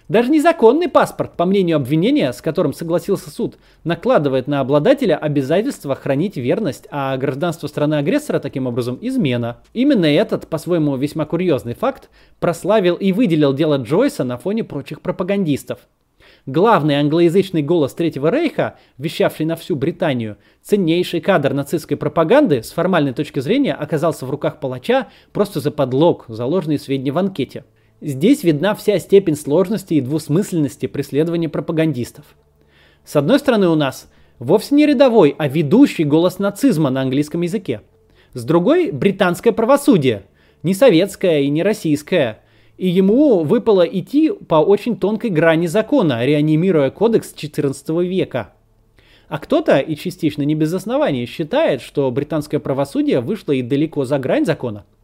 Даже 0.07 0.31
незаконный 0.31 0.89
паспорт, 0.89 1.37
по 1.37 1.45
мнению 1.45 1.77
обвинения, 1.77 2.33
с 2.33 2.41
которым 2.41 2.73
согласился 2.73 3.29
суд, 3.29 3.57
накладывает 3.83 4.47
на 4.47 4.59
обладателя 4.59 5.15
обязательство 5.15 5.95
хранить 5.95 6.37
верность, 6.37 6.87
а 6.91 7.15
гражданство 7.17 7.67
страны-агрессора 7.67 8.39
таким 8.39 8.65
образом 8.65 8.97
измена. 8.99 9.57
Именно 9.73 10.07
этот, 10.07 10.47
по-своему 10.47 10.97
весьма 10.97 11.25
курьезный 11.25 11.75
факт, 11.75 12.09
прославил 12.39 12.95
и 12.95 13.11
выделил 13.13 13.53
дело 13.53 13.77
Джойса 13.77 14.23
на 14.23 14.37
фоне 14.37 14.63
прочих 14.63 15.01
пропагандистов. 15.01 15.79
Главный 16.47 16.95
англоязычный 16.95 17.61
голос 17.61 17.93
Третьего 17.93 18.31
Рейха, 18.31 18.75
вещавший 18.97 19.45
на 19.45 19.55
всю 19.55 19.75
Британию, 19.75 20.37
ценнейший 20.63 21.21
кадр 21.21 21.53
нацистской 21.53 21.97
пропаганды, 21.97 22.63
с 22.63 22.71
формальной 22.71 23.13
точки 23.13 23.39
зрения 23.39 23.75
оказался 23.75 24.25
в 24.25 24.31
руках 24.31 24.59
палача 24.59 25.09
просто 25.33 25.59
за 25.59 25.69
подлог, 25.69 26.25
заложенный 26.27 26.79
сведения 26.79 27.11
в 27.11 27.19
анкете. 27.19 27.63
Здесь 28.01 28.43
видна 28.43 28.73
вся 28.73 28.97
степень 28.97 29.35
сложности 29.35 29.93
и 29.93 30.01
двусмысленности 30.01 30.87
преследования 30.87 31.47
пропагандистов. 31.47 32.25
С 33.05 33.15
одной 33.15 33.37
стороны 33.37 33.67
у 33.69 33.75
нас 33.75 34.09
вовсе 34.39 34.73
не 34.73 34.87
рядовой, 34.87 35.35
а 35.37 35.47
ведущий 35.47 36.03
голос 36.03 36.39
нацизма 36.39 36.89
на 36.89 37.01
английском 37.01 37.41
языке. 37.41 37.81
С 38.33 38.43
другой– 38.43 38.89
британское 38.91 39.53
правосудие, 39.53 40.23
не 40.63 40.73
советское 40.73 41.41
и 41.41 41.49
не 41.49 41.61
российское. 41.61 42.40
И 42.81 42.89
ему 42.89 43.43
выпало 43.43 43.83
идти 43.83 44.31
по 44.31 44.55
очень 44.55 44.97
тонкой 44.97 45.29
грани 45.29 45.67
закона, 45.67 46.25
реанимируя 46.25 46.89
кодекс 46.89 47.31
XIV 47.31 48.03
века. 48.03 48.53
А 49.29 49.37
кто-то, 49.37 49.77
и 49.77 49.95
частично 49.95 50.41
не 50.41 50.55
без 50.55 50.73
оснований, 50.73 51.27
считает, 51.27 51.81
что 51.81 52.09
британское 52.09 52.59
правосудие 52.59 53.19
вышло 53.19 53.51
и 53.51 53.61
далеко 53.61 54.03
за 54.03 54.17
грань 54.17 54.45
закона– 54.45 54.85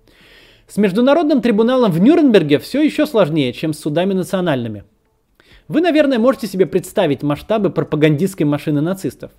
с 0.68 0.76
международным 0.76 1.42
трибуналом 1.42 1.92
в 1.92 2.02
Нюрнберге 2.02 2.60
все 2.60 2.82
еще 2.82 3.06
сложнее, 3.06 3.54
чем 3.54 3.74
с 3.74 3.80
судами 3.80 4.14
национальными. 4.14 4.84
Вы, 5.70 5.80
наверное, 5.80 6.20
можете 6.20 6.48
себе 6.48 6.66
представить 6.66 7.24
масштабы 7.24 7.70
пропагандистской 7.70 8.46
машины 8.46 8.82
нацистов. 8.82 9.32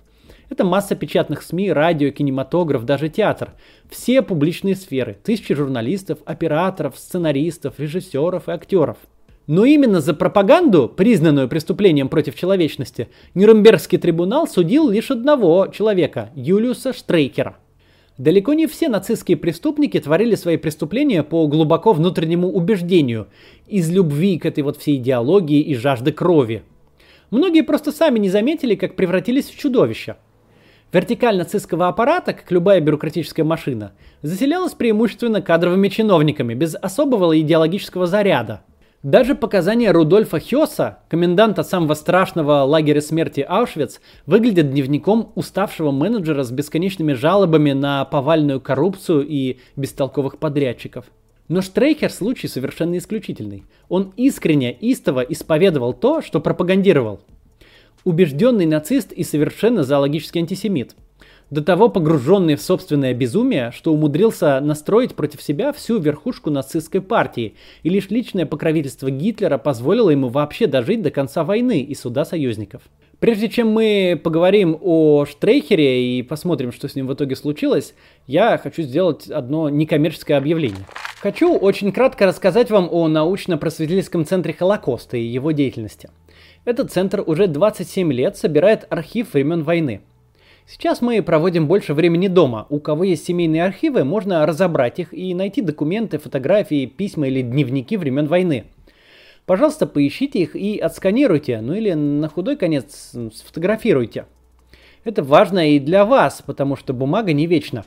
Это 0.49 0.63
масса 0.63 0.95
печатных 0.95 1.43
СМИ, 1.43 1.71
радио, 1.71 2.09
кинематограф, 2.11 2.83
даже 2.83 3.09
театр. 3.09 3.53
Все 3.89 4.21
публичные 4.21 4.75
сферы. 4.75 5.17
Тысячи 5.23 5.53
журналистов, 5.53 6.19
операторов, 6.25 6.97
сценаристов, 6.97 7.79
режиссеров 7.79 8.49
и 8.49 8.51
актеров. 8.51 8.97
Но 9.47 9.65
именно 9.65 10.01
за 10.01 10.13
пропаганду, 10.13 10.89
признанную 10.89 11.47
преступлением 11.47 12.09
против 12.09 12.35
человечности, 12.35 13.09
Нюрнбергский 13.35 13.97
трибунал 13.97 14.47
судил 14.47 14.89
лишь 14.89 15.11
одного 15.11 15.67
человека– 15.67 16.29
Юлиуса 16.35 16.93
Штрейкера– 16.93 17.57
Далеко 18.19 18.53
не 18.53 18.67
все 18.67 18.89
нацистские 18.89 19.37
преступники 19.37 19.97
творили 19.97 20.35
свои 20.35 20.57
преступления 20.57 21.23
по 21.23 21.47
глубоко 21.47 21.93
внутреннему 21.93 22.49
убеждению, 22.49 23.29
из 23.65 23.89
любви 23.89 24.37
к 24.37 24.45
этой 24.45 24.61
вот 24.61 24.75
всей 24.75 24.97
идеологии 24.97 25.61
и 25.61 25.73
жажды 25.73 26.11
крови. 26.11 26.63
Многие 27.31 27.61
просто 27.61 27.93
сами 27.93 28.19
не 28.19 28.27
заметили, 28.27 28.75
как 28.75 28.97
превратились 28.97 29.45
в 29.45 29.57
чудовища. 29.57 30.17
Вертикаль 30.91 31.37
нацистского 31.37 31.87
аппарата, 31.87 32.33
как 32.33 32.51
любая 32.51 32.81
бюрократическая 32.81 33.45
машина, 33.45 33.93
заселялась 34.21 34.73
преимущественно 34.73 35.41
кадровыми 35.41 35.87
чиновниками, 35.87 36.53
без 36.53 36.75
особого 36.75 37.39
идеологического 37.39 38.07
заряда– 38.07 38.61
даже 39.03 39.33
показания 39.33 39.91
Рудольфа 39.91 40.41
Хёса, 40.41 40.99
коменданта 41.07 41.63
самого 41.63 41.93
страшного 41.93 42.63
лагеря 42.63 42.99
смерти 42.99 43.45
Аушвиц, 43.47 44.01
выглядят 44.25 44.71
дневником 44.71 45.31
уставшего 45.35 45.91
менеджера 45.91 46.43
с 46.43 46.51
бесконечными 46.51 47.13
жалобами 47.13 47.71
на 47.71 48.03
повальную 48.03 48.59
коррупцию 48.59 49.25
и 49.25 49.59
бестолковых 49.77 50.37
подрядчиков. 50.37 51.05
Но 51.47 51.61
Штрейхер 51.61 52.11
случай 52.11 52.49
совершенно 52.49 52.97
исключительный. 52.97 53.63
Он 53.87 54.11
искренне, 54.17 54.73
истово 54.73 55.21
исповедовал 55.21 55.93
то, 55.93 56.21
что 56.21 56.41
пропагандировал. 56.41 57.21
Убежденный 58.05 58.65
нацист 58.65 59.11
и 59.11 59.23
совершенно 59.23 59.83
зоологический 59.83 60.39
антисемит. 60.41 60.95
До 61.49 61.63
того 61.63 61.89
погруженный 61.89 62.55
в 62.55 62.61
собственное 62.61 63.13
безумие, 63.13 63.71
что 63.75 63.91
умудрился 63.91 64.59
настроить 64.61 65.15
против 65.15 65.41
себя 65.41 65.73
всю 65.73 65.99
верхушку 65.99 66.49
нацистской 66.49 67.01
партии, 67.01 67.55
и 67.81 67.89
лишь 67.89 68.09
личное 68.09 68.45
покровительство 68.45 69.09
Гитлера 69.09 69.57
позволило 69.57 70.11
ему 70.11 70.29
вообще 70.29 70.67
дожить 70.67 71.01
до 71.01 71.09
конца 71.09 71.43
войны 71.43 71.81
и 71.81 71.95
суда 71.95 72.23
союзников. 72.23 72.83
Прежде 73.19 73.49
чем 73.49 73.69
мы 73.69 74.19
поговорим 74.23 74.77
о 74.79 75.25
Штрейхере 75.25 76.19
и 76.19 76.21
посмотрим, 76.21 76.71
что 76.71 76.87
с 76.87 76.95
ним 76.95 77.07
в 77.07 77.13
итоге 77.13 77.35
случилось, 77.35 77.93
я 78.27 78.57
хочу 78.57 78.83
сделать 78.83 79.29
одно 79.29 79.67
некоммерческое 79.69 80.37
объявление. 80.37 80.85
Хочу 81.19 81.53
очень 81.53 81.91
кратко 81.91 82.27
рассказать 82.27 82.71
вам 82.71 82.87
о 82.89 83.09
научно-просветительском 83.09 84.23
центре 84.23 84.53
Холокоста 84.53 85.17
и 85.17 85.23
его 85.23 85.51
деятельности. 85.51 86.09
Этот 86.69 86.91
центр 86.91 87.23
уже 87.25 87.47
27 87.47 88.13
лет 88.13 88.37
собирает 88.37 88.85
архив 88.91 89.33
времен 89.33 89.63
войны. 89.63 90.01
Сейчас 90.67 91.01
мы 91.01 91.19
проводим 91.23 91.67
больше 91.67 91.95
времени 91.95 92.27
дома. 92.27 92.67
У 92.69 92.79
кого 92.79 93.05
есть 93.05 93.25
семейные 93.25 93.63
архивы, 93.63 94.03
можно 94.03 94.45
разобрать 94.45 94.99
их 94.99 95.11
и 95.11 95.33
найти 95.33 95.63
документы, 95.63 96.19
фотографии, 96.19 96.85
письма 96.85 97.27
или 97.27 97.41
дневники 97.41 97.97
времен 97.97 98.27
войны– 98.27 98.65
Пожалуйста, 99.49 99.87
поищите 99.87 100.37
их 100.37 100.55
и 100.55 100.77
отсканируйте, 100.77 101.59
ну 101.61 101.73
или 101.73 101.91
на 101.93 102.29
худой 102.29 102.55
конец 102.55 103.15
сфотографируйте. 103.33 104.27
Это 105.03 105.23
важно 105.23 105.71
и 105.71 105.79
для 105.79 106.05
вас, 106.05 106.43
потому 106.45 106.75
что 106.75 106.93
бумага 106.93 107.33
не 107.33 107.47
вечна. 107.47 107.83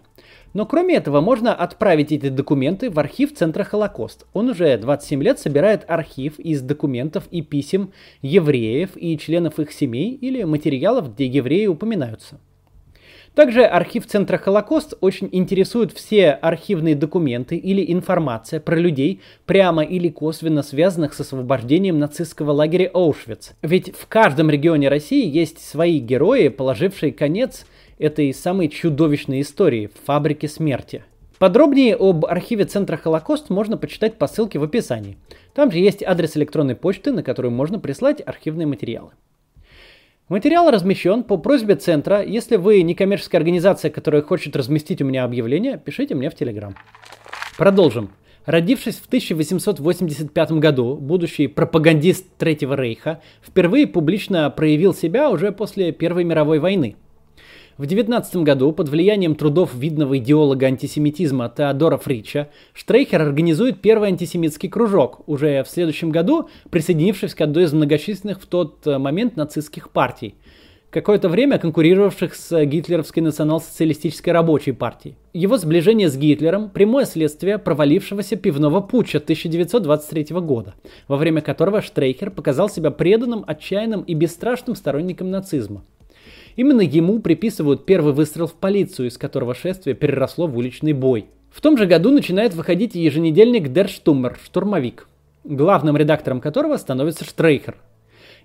Но 0.55 0.67
кроме 0.67 0.97
этого, 0.97 1.21
можно 1.21 1.55
отправить 1.55 2.13
эти 2.13 2.29
документы 2.29 2.91
в 2.91 2.99
архив 2.99 3.35
Центра 3.35 3.65
Холокост. 3.65 4.27
Он 4.33 4.51
уже 4.51 4.77
27 4.77 5.23
лет 5.23 5.39
собирает 5.39 5.85
архив 5.89 6.39
из 6.39 6.61
документов 6.61 7.25
и 7.31 7.43
писем 7.43 7.93
евреев 8.21 8.91
и 8.97 9.17
членов 9.19 9.59
их 9.59 9.73
семей 9.73 10.13
или 10.15 10.43
материалов, 10.45 11.15
где 11.15 11.27
евреи 11.27 11.67
упоминаются. 11.67 12.39
Также 13.35 13.65
архив 13.65 14.07
Центра 14.07 14.37
Холокост 14.37 14.93
очень 15.01 15.27
интересует 15.33 15.91
все 15.93 16.33
архивные 16.33 16.95
документы 16.95 17.57
или 17.57 17.91
информация 17.91 18.61
про 18.61 18.77
людей, 18.77 19.23
прямо 19.47 19.83
или 19.83 20.11
косвенно 20.11 20.63
связанных 20.63 21.15
с 21.15 21.21
освобождением 21.21 21.99
нацистского 21.99 22.51
лагеря 22.53 22.91
Оушвиц. 22.93 23.55
Ведь 23.63 23.97
в 23.97 24.07
каждом 24.07 24.51
регионе 24.51 24.91
России 24.91 25.27
есть 25.27 25.67
свои 25.67 25.99
герои, 25.99 26.49
положившие 26.49 27.11
конец 27.11 27.65
этой 28.03 28.35
самой 28.35 28.69
чудовищной 28.69 29.41
истории– 29.41 29.89
фабрике 30.05 30.49
смерти. 30.49 31.05
Подробнее 31.39 31.97
об 31.97 32.27
архиве 32.27 32.65
Центра 32.65 32.97
Холокост 32.97 33.49
можно 33.49 33.77
почитать 33.77 34.19
по 34.19 34.27
ссылке 34.27 34.59
в 34.59 34.65
описании. 34.65 35.17
Там 35.55 35.71
же 35.71 35.79
есть 35.79 36.03
адрес 36.03 36.37
электронной 36.37 36.75
почты, 36.75 37.13
на 37.13 37.23
которую 37.23 37.53
можно 37.53 37.79
прислать 37.79 38.21
архивные 38.25 38.67
материалы. 38.67 39.13
Материал 40.29 40.71
размещен 40.71 41.23
по 41.23 41.37
просьбе 41.37 41.77
центра. 41.77 42.23
Если 42.23 42.57
вы 42.57 42.83
некоммерческая 42.83 43.41
организация, 43.41 43.91
которая 43.91 44.23
хочет 44.23 44.57
разместить 44.57 45.03
у 45.03 45.05
меня 45.05 45.25
объявление, 45.25 45.79
пишите 45.79 46.15
мне 46.15 46.31
в 46.31 46.35
Телеграм. 46.35 46.75
Продолжим. 47.57 48.11
Родившись 48.47 48.97
в 48.97 49.07
1885 49.07 50.53
году, 50.53 50.97
будущий 50.97 51.47
пропагандист 51.47 52.27
Третьего 52.39 52.75
Рейха 52.75 53.21
впервые 53.47 53.87
публично 53.87 54.51
проявил 54.51 54.95
себя 54.95 55.31
уже 55.31 55.53
после 55.53 55.93
Первой 55.93 56.25
мировой 56.25 56.59
войны– 56.59 56.97
в 57.79 57.87
19 57.87 58.37
году 58.37 58.73
под 58.73 58.89
влиянием 58.89 59.35
трудов 59.35 59.75
видного 59.75 60.19
идеолога 60.19 60.67
антисемитизма 60.67 61.53
Теодора 61.55 61.97
Фрича 61.97 62.49
Штрейхер 62.75 63.23
организует 63.23 63.81
первый 63.81 64.09
антисемитский 64.09 64.69
кружок, 64.69 65.23
уже 65.27 65.63
в 65.65 65.69
следующем 65.69 66.11
году 66.11 66.49
присоединившись 66.71 67.35
к 67.35 67.41
одной 67.41 67.65
из 67.65 67.73
многочисленных 67.73 68.41
в 68.41 68.47
тот 68.47 68.87
э, 68.87 68.99
момент 68.99 69.37
нацистских 69.37 69.91
партий, 69.91 70.35
какое-то 70.91 71.31
время 71.31 71.59
конкурировавших 71.59 72.35
с 72.35 72.65
гитлеровской 72.67 73.23
национал-социалистической 73.23 74.35
рабочей 74.35 74.73
партией. 74.73 75.17
Его 75.33 75.57
сближение 75.57 76.11
с 76.11 76.17
Гитлером– 76.17 76.69
прямое 76.75 77.07
следствие 77.07 77.59
провалившегося 77.59 78.37
пивного 78.37 78.81
путча 78.81 79.17
1923 79.19 80.37
года, 80.41 80.75
во 81.09 81.17
время 81.17 81.41
которого 81.41 81.81
Штрейхер 81.81 82.31
показал 82.31 82.69
себя 82.69 82.91
преданным, 82.91 83.45
отчаянным 83.47 84.03
и 84.03 84.13
бесстрашным 84.13 84.77
сторонником 84.77 85.31
нацизма. 85.31 85.83
Именно 86.57 86.83
ему 86.83 87.21
приписывают 87.21 87.87
первый 87.87 88.13
выстрел 88.13 88.47
в 88.47 88.55
полицию, 88.55 89.09
из 89.09 89.17
которого 89.17 89.55
шествие 89.55 89.95
переросло 89.95 90.47
в 90.47 90.57
уличный 90.57 90.93
бой. 90.93 91.27
В 91.51 91.61
том 91.61 91.77
же 91.77 91.87
году 91.87 92.11
начинает 92.11 92.55
выходить 92.55 92.95
еженедельник 92.95 93.69
Der 93.69 93.87
Stummer, 93.87 94.37
штурмовик, 94.43 95.09
главным 95.45 95.97
редактором 95.97 96.41
которого 96.41 96.77
становится 96.77 97.25
Штрейхер. 97.25 97.77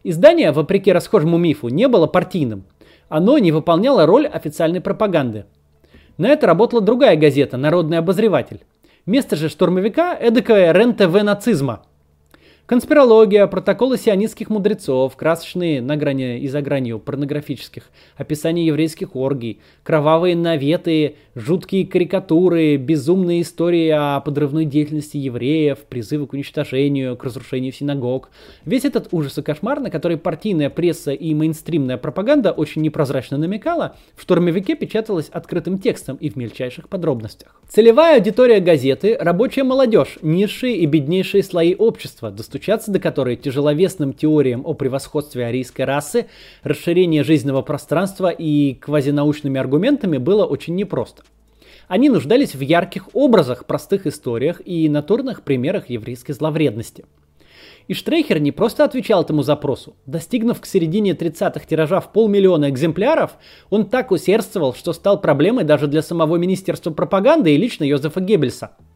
Издание, 0.04 0.52
вопреки 0.52 0.92
расхожему 0.92 1.38
мифу, 1.38 1.70
не 1.70 1.88
было 1.88 2.08
партийным. 2.08 2.66
Оно 3.10 3.38
не 3.38 3.52
выполняло 3.52 4.06
роль 4.06 4.28
официальной 4.28 4.82
пропаганды. 4.82 5.46
На 6.18 6.30
это 6.30 6.48
работала 6.48 6.82
другая 6.82 7.16
газета 7.16 7.58
«Народный 7.58 7.98
обозреватель». 7.98 8.62
Место 9.06 9.36
же 9.36 9.48
штурмовика– 9.48 10.14
эдакое 10.20 10.74
РЕН-ТВ 10.74 11.24
нацизма– 11.24 11.84
Конспирология, 12.68 13.48
протоколы 13.48 13.98
сионистских 13.98 14.50
мудрецов, 14.50 15.16
красочные 15.16 15.82
на 15.82 15.96
грани 15.96 16.40
и 16.40 16.50
за 16.50 16.62
гранью 16.62 17.00
порнографических, 17.00 17.84
описание 18.18 18.66
еврейских 18.66 19.16
оргий, 19.16 19.62
кровавые 19.84 20.36
наветы, 20.36 21.16
жуткие 21.34 21.88
карикатуры, 21.88 22.76
безумные 22.76 23.44
истории 23.44 23.88
о 23.88 24.20
подрывной 24.20 24.66
деятельности 24.66 25.16
евреев, 25.16 25.78
призывы 25.88 26.28
к 26.28 26.34
уничтожению, 26.34 27.16
к 27.16 27.24
разрушению 27.24 27.72
синагог. 27.72 28.32
Весь 28.66 28.84
этот 28.84 29.08
ужас 29.12 29.38
и 29.38 29.42
кошмар, 29.42 29.80
на 29.80 29.90
который 29.90 30.18
партийная 30.18 30.70
пресса 30.70 31.14
и 31.14 31.34
мейнстримная 31.34 31.96
пропаганда 31.96 32.52
очень 32.52 32.82
непрозрачно 32.82 33.38
намекала, 33.38 33.96
в 34.14 34.24
штурмовике 34.24 34.76
печаталось 34.76 35.30
открытым 35.30 35.80
текстом 35.80 36.18
и 36.18 36.30
в 36.30 36.36
мельчайших 36.36 36.90
подробностях. 36.90 37.62
Целевая 37.70 38.18
аудитория 38.18 38.60
газеты– 38.60 39.16
рабочая 39.22 39.64
молодежь, 39.64 40.18
низшие 40.22 40.76
и 40.76 40.86
беднейшие 40.86 41.44
слои 41.44 41.74
общества, 41.74 42.30
доступные 42.30 42.57
достучаться 42.58 42.92
до 42.92 43.00
которой 43.00 43.36
тяжеловесным 43.36 44.14
теориям 44.14 44.64
о 44.66 44.74
превосходстве 44.74 45.46
арийской 45.46 45.86
расы, 45.86 46.26
расширение 46.64 47.24
жизненного 47.24 47.62
пространства 47.62 48.30
и 48.30 48.74
квазинаучными 48.74 49.60
аргументами 49.60 50.18
было 50.18 50.44
очень 50.44 50.76
непросто. 50.76 51.22
Они 51.88 52.10
нуждались 52.10 52.56
в 52.56 52.62
ярких 52.62 53.10
образах, 53.14 53.66
простых 53.66 54.08
историях 54.08 54.60
и 54.66 54.90
натурных 54.90 55.44
примерах 55.44 55.90
еврейской 55.90 56.34
зловредности. 56.34 57.06
И 57.88 57.94
Штрейхер 57.94 58.40
не 58.40 58.52
просто 58.52 58.84
отвечал 58.84 59.22
этому 59.22 59.44
запросу. 59.44 59.96
Достигнув 60.08 60.60
к 60.60 60.66
середине 60.66 61.12
30-х 61.12 61.62
тиража 61.70 62.00
в 62.00 62.12
полмиллиона 62.12 62.70
экземпляров, 62.70 63.38
он 63.70 63.86
так 63.86 64.12
усердствовал, 64.12 64.74
что 64.74 64.94
стал 64.94 65.22
проблемой 65.22 65.64
даже 65.64 65.88
для 65.88 66.02
самого 66.02 66.38
Министерства 66.38 66.92
пропаганды 66.92 67.54
и 67.54 67.58
лично 67.58 67.84
Йозефа 67.84 68.20
Геббельса– 68.20 68.72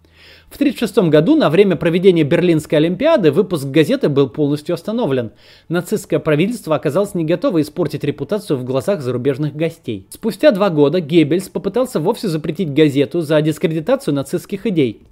в 0.52 0.56
1936 0.56 1.10
году 1.10 1.38
на 1.38 1.50
время 1.50 1.78
проведения 1.78 2.24
Берлинской 2.24 2.78
Олимпиады 2.78 3.32
выпуск 3.32 3.68
газеты 3.68 4.10
был 4.10 4.28
полностью 4.28 4.74
остановлен. 4.74 5.32
Нацистское 5.70 6.20
правительство 6.20 6.76
оказалось 6.76 7.16
не 7.16 7.24
готово 7.24 7.62
испортить 7.62 8.04
репутацию 8.04 8.58
в 8.58 8.66
глазах 8.66 9.02
зарубежных 9.02 9.56
гостей. 9.56 10.08
Спустя 10.10 10.52
два 10.52 10.70
года 10.70 11.00
Геббельс 11.00 11.48
попытался 11.48 12.02
вовсе 12.02 12.28
запретить 12.28 12.74
газету 12.74 13.22
за 13.22 13.42
дискредитацию 13.42 14.14
нацистских 14.14 14.66
идей. 14.66 15.04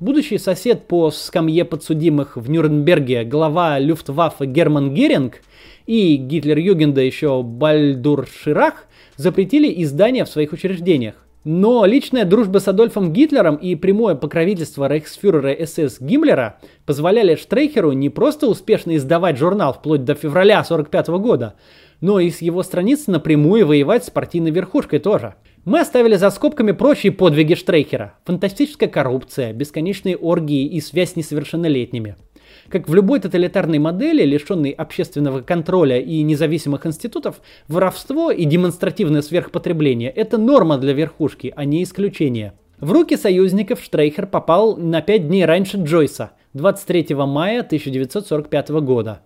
Будущий 0.00 0.38
сосед 0.38 0.88
по 0.88 1.10
скамье 1.10 1.66
подсудимых 1.66 2.38
в 2.38 2.48
Нюрнберге, 2.48 3.24
глава 3.24 3.78
Люфтваффе 3.78 4.46
Герман 4.46 4.94
Геринг 4.94 5.42
и 5.86 6.16
Гитлер-Югенда 6.16 7.02
еще 7.02 7.42
Бальдур 7.42 8.26
Ширах 8.26 8.86
запретили 9.16 9.70
издание 9.82 10.24
в 10.24 10.30
своих 10.30 10.52
учреждениях. 10.52 11.27
Но 11.50 11.86
личная 11.86 12.26
дружба 12.26 12.58
с 12.58 12.68
Адольфом 12.68 13.10
Гитлером 13.10 13.56
и 13.56 13.74
прямое 13.74 14.14
покровительство 14.14 14.86
рейхсфюрера 14.86 15.56
СС 15.64 15.98
Гиммлера 15.98 16.58
позволяли 16.84 17.36
Штрейхеру 17.36 17.92
не 17.92 18.10
просто 18.10 18.48
успешно 18.48 18.96
издавать 18.96 19.38
журнал 19.38 19.72
вплоть 19.72 20.04
до 20.04 20.14
февраля 20.14 20.60
1945 20.60 21.08
года, 21.22 21.54
но 22.02 22.20
и 22.20 22.28
с 22.28 22.42
его 22.42 22.62
страниц 22.62 23.06
напрямую 23.06 23.66
воевать 23.66 24.04
с 24.04 24.10
партийной 24.10 24.50
верхушкой 24.50 24.98
тоже. 24.98 25.36
Мы 25.64 25.80
оставили 25.80 26.16
за 26.16 26.28
скобками 26.28 26.72
прочие 26.72 27.12
подвиги 27.12 27.54
Штрейхера. 27.54 28.12
Фантастическая 28.26 28.90
коррупция, 28.90 29.54
бесконечные 29.54 30.18
оргии 30.18 30.66
и 30.66 30.82
связь 30.82 31.12
с 31.12 31.16
несовершеннолетними– 31.16 32.16
как 32.68 32.88
в 32.88 32.94
любой 32.94 33.20
тоталитарной 33.20 33.78
модели, 33.78 34.24
лишенной 34.24 34.70
общественного 34.70 35.40
контроля 35.40 35.98
и 35.98 36.22
независимых 36.22 36.86
институтов, 36.86 37.40
воровство 37.66 38.30
и 38.30 38.44
демонстративное 38.44 39.22
сверхпотребление– 39.22 40.10
это 40.16 40.38
норма 40.38 40.78
для 40.78 40.92
верхушки, 40.92 41.52
а 41.56 41.64
не 41.64 41.82
исключение. 41.82 42.54
В 42.80 42.92
руки 42.92 43.16
союзников 43.16 43.82
Штрейхер 43.82 44.26
попал 44.26 44.76
на 44.76 45.00
пять 45.00 45.26
дней 45.26 45.44
раньше 45.44 45.78
Джойса, 45.78 46.32
23 46.54 47.14
мая 47.14 47.60
1945 47.60 48.68
года. 48.70 49.22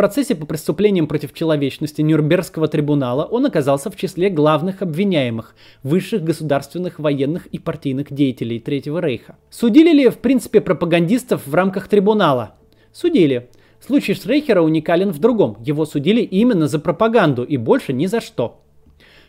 Процессе 0.00 0.34
по 0.34 0.46
преступлениям 0.46 1.06
против 1.06 1.34
человечности 1.34 2.00
Нюрнбергского 2.00 2.68
трибунала 2.68 3.26
он 3.26 3.44
оказался 3.44 3.90
в 3.90 3.96
числе 3.96 4.30
главных 4.30 4.80
обвиняемых, 4.80 5.54
высших 5.82 6.24
государственных, 6.24 6.98
военных 6.98 7.44
и 7.48 7.58
партийных 7.58 8.10
деятелей 8.10 8.60
Третьего 8.60 8.98
Рейха. 9.00 9.36
Судили 9.50 9.92
ли, 9.92 10.08
в 10.08 10.16
принципе, 10.16 10.62
пропагандистов 10.62 11.46
в 11.46 11.54
рамках 11.54 11.88
трибунала? 11.88 12.54
Судили. 12.94 13.50
Случай 13.78 14.14
Штрейхера 14.14 14.62
уникален 14.62 15.10
в 15.10 15.18
другом. 15.18 15.58
Его 15.62 15.84
судили 15.84 16.22
именно 16.22 16.66
за 16.66 16.78
пропаганду 16.78 17.44
и 17.44 17.58
больше 17.58 17.92
ни 17.92 18.06
за 18.06 18.22
что. 18.22 18.62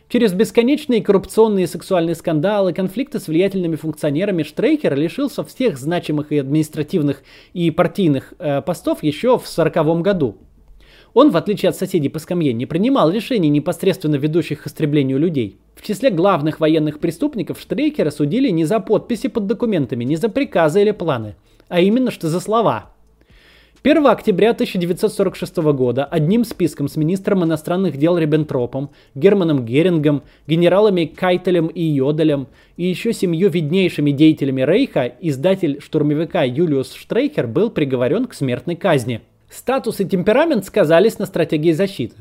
Через 0.08 0.32
бесконечные 0.32 1.02
коррупционные 1.02 1.66
сексуальные 1.66 2.14
скандалы, 2.14 2.72
конфликты 2.72 3.20
с 3.20 3.28
влиятельными 3.28 3.76
функционерами 3.76 4.42
Штрейхер 4.42 4.94
лишился 4.94 5.44
всех 5.44 5.76
значимых 5.76 6.32
и 6.32 6.38
административных 6.38 7.22
и 7.52 7.70
партийных 7.70 8.32
э, 8.38 8.62
постов 8.62 9.02
еще 9.02 9.38
в 9.38 9.44
1940 9.44 10.00
году. 10.00 10.38
Он, 11.14 11.30
в 11.30 11.36
отличие 11.36 11.70
от 11.70 11.76
соседей 11.76 12.08
по 12.08 12.18
скамье, 12.18 12.52
не 12.52 12.66
принимал 12.66 13.10
решений, 13.10 13.48
непосредственно 13.48 14.16
ведущих 14.16 14.62
к 14.62 14.66
истреблению 14.66 15.18
людей. 15.18 15.58
В 15.74 15.86
числе 15.86 16.10
главных 16.10 16.60
военных 16.60 17.00
преступников 17.00 17.60
Штрейкера 17.60 18.10
судили 18.10 18.48
не 18.48 18.64
за 18.64 18.80
подписи 18.80 19.28
под 19.28 19.46
документами, 19.46 20.04
не 20.04 20.16
за 20.16 20.28
приказы 20.28 20.82
или 20.82 20.90
планы, 20.90 21.36
а 21.68 21.80
именно 21.80 22.10
что 22.10 22.28
за 22.28 22.40
слова– 22.40 22.90
1 23.84 24.06
октября 24.06 24.50
1946 24.50 25.56
года 25.56 26.04
одним 26.04 26.44
списком 26.44 26.86
с 26.86 26.94
министром 26.94 27.42
иностранных 27.42 27.96
дел 27.96 28.16
Риббентропом, 28.16 28.90
Германом 29.16 29.64
Герингом, 29.64 30.22
генералами 30.46 31.06
Кайтелем 31.06 31.66
и 31.66 31.82
Йоделем 31.82 32.46
и 32.76 32.84
еще 32.84 33.12
семью 33.12 33.50
виднейшими 33.50 34.12
деятелями 34.12 34.62
Рейха 34.62 35.12
издатель 35.20 35.80
штурмовика 35.80 36.44
Юлиус 36.44 36.92
Штрейхер 36.94 37.48
был 37.48 37.70
приговорен 37.70 38.26
к 38.26 38.34
смертной 38.34 38.76
казни. 38.76 39.22
Статус 39.52 40.00
и 40.00 40.06
темперамент 40.06 40.64
сказались 40.64 41.18
на 41.18 41.26
стратегии 41.26 41.72
защиты. 41.72 42.16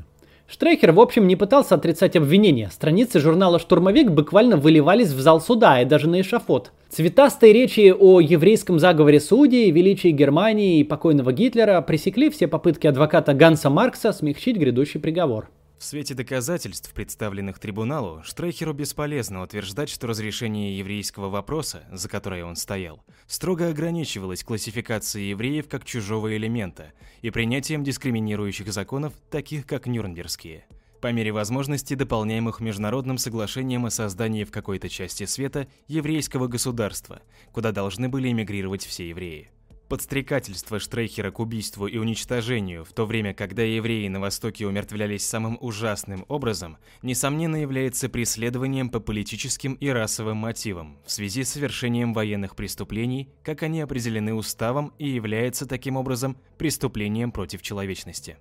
Штрейхер, 0.49 0.91
в 0.91 0.99
общем, 0.99 1.27
не 1.27 1.37
пытался 1.37 1.75
отрицать 1.75 2.17
обвинения. 2.17 2.69
Страницы 2.69 3.21
журнала 3.21 3.57
«Штурмовик» 3.57 4.11
буквально 4.11 4.57
выливались 4.57 5.13
в 5.13 5.21
зал 5.21 5.39
суда 5.39 5.81
и 5.81 5.85
даже 5.85 6.09
на 6.09 6.19
эшафот. 6.19 6.73
Цветастые 6.89 7.53
речи 7.53 7.95
о 7.97 8.19
еврейском 8.19 8.79
заговоре 8.79 9.21
судей, 9.21 9.71
величии 9.71 10.09
Германии 10.09 10.79
и 10.79 10.83
покойного 10.83 11.31
Гитлера 11.31 11.79
пресекли 11.79 12.29
все 12.29 12.49
попытки 12.49 12.87
адвоката 12.87 13.33
Ганса 13.33 13.69
Маркса 13.69 14.11
смягчить 14.11 14.57
грядущий 14.57 14.99
приговор. 14.99 15.49
В 15.81 15.83
свете 15.83 16.13
доказательств, 16.13 16.93
представленных 16.93 17.57
трибуналу, 17.57 18.21
Штрейхеру 18.23 18.71
бесполезно 18.71 19.41
утверждать, 19.41 19.89
что 19.89 20.05
разрешение 20.05 20.77
еврейского 20.77 21.27
вопроса, 21.27 21.85
за 21.91 22.07
которое 22.07 22.45
он 22.45 22.55
стоял, 22.55 23.03
строго 23.25 23.67
ограничивалось 23.67 24.43
классификацией 24.43 25.31
евреев 25.31 25.67
как 25.67 25.83
чужого 25.83 26.37
элемента 26.37 26.93
и 27.23 27.31
принятием 27.31 27.83
дискриминирующих 27.83 28.71
законов, 28.71 29.13
таких 29.31 29.65
как 29.65 29.87
Нюрнбергские, 29.87 30.67
по 31.01 31.11
мере 31.11 31.31
возможности 31.31 31.95
дополняемых 31.95 32.59
международным 32.59 33.17
соглашением 33.17 33.87
о 33.87 33.89
создании 33.89 34.43
в 34.43 34.51
какой-то 34.51 34.87
части 34.87 35.25
света 35.25 35.67
еврейского 35.87 36.45
государства, 36.45 37.23
куда 37.51 37.71
должны 37.71 38.07
были 38.07 38.29
эмигрировать 38.29 38.85
все 38.85 39.09
евреи. 39.09 39.49
Подстрекательство 39.91 40.79
Штрейхера 40.79 41.31
к 41.31 41.41
убийству 41.41 41.85
и 41.85 41.97
уничтожению, 41.97 42.85
в 42.85 42.93
то 42.93 43.05
время, 43.05 43.33
когда 43.33 43.63
евреи 43.63 44.07
на 44.07 44.21
Востоке 44.21 44.65
умертвлялись 44.65 45.27
самым 45.27 45.57
ужасным 45.59 46.23
образом, 46.29 46.77
несомненно 47.01 47.57
является 47.57 48.07
преследованием 48.07 48.89
по 48.89 49.01
политическим 49.01 49.73
и 49.73 49.89
расовым 49.89 50.37
мотивам 50.37 50.97
в 51.05 51.11
связи 51.11 51.43
с 51.43 51.49
совершением 51.49 52.13
военных 52.13 52.55
преступлений, 52.55 53.33
как 53.43 53.63
они 53.63 53.81
определены 53.81 54.33
уставом 54.33 54.93
и 54.97 55.09
является 55.09 55.65
таким 55.65 55.97
образом 55.97 56.37
преступлением 56.57 57.33
против 57.33 57.61
человечности. 57.61 58.37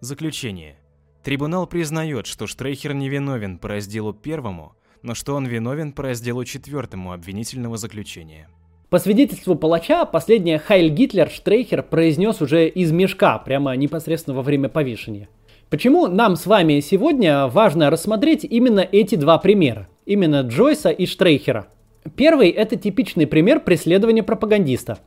Заключение. 0.00 0.78
Трибунал 1.24 1.66
признает, 1.66 2.26
что 2.26 2.46
Штрейхер 2.46 2.92
невиновен 2.92 3.56
по 3.56 3.68
разделу 3.68 4.12
первому, 4.12 4.76
но 5.00 5.14
что 5.14 5.36
он 5.36 5.46
виновен 5.46 5.92
по 5.92 6.02
разделу 6.02 6.44
четвертому 6.44 7.12
обвинительного 7.12 7.78
заключения. 7.78 8.50
По 8.92 8.98
свидетельству 8.98 9.54
палача, 9.54 10.04
последнее 10.04 10.58
«Хайль 10.58 10.90
Гитлер» 10.90 11.30
Штрейхер 11.30 11.82
произнес 11.82 12.42
уже 12.42 12.68
из 12.68 12.92
мешка, 12.92 13.38
прямо 13.38 13.74
непосредственно 13.74 14.36
во 14.36 14.42
время 14.42 14.68
повешения. 14.68 15.30
Почему 15.70 16.08
нам 16.08 16.36
с 16.36 16.44
вами 16.44 16.78
сегодня 16.80 17.46
важно 17.46 17.88
рассмотреть 17.88 18.44
именно 18.44 18.80
эти 18.80 19.14
два 19.14 19.38
примера? 19.38 19.88
Именно 20.04 20.42
Джойса 20.42 20.90
и 20.90 21.06
Штрейхера. 21.06 21.68
Первый– 22.16 22.50
это 22.50 22.76
типичный 22.76 23.26
пример 23.26 23.60
преследования 23.60 24.22
пропагандиста. 24.22 24.98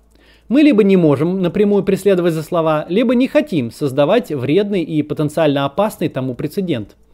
Мы 0.50 0.64
либо 0.64 0.84
не 0.84 0.98
можем 0.98 1.44
напрямую 1.44 1.84
преследовать 1.84 2.34
за 2.34 2.42
слова, 2.42 2.88
либо 2.90 3.14
не 3.14 3.28
хотим 3.28 3.70
создавать 3.70 4.32
вредный 4.32 4.82
и 4.82 5.04
потенциально 5.04 5.64
опасный 5.64 6.10
тому 6.10 6.34
прецедент– 6.34 6.96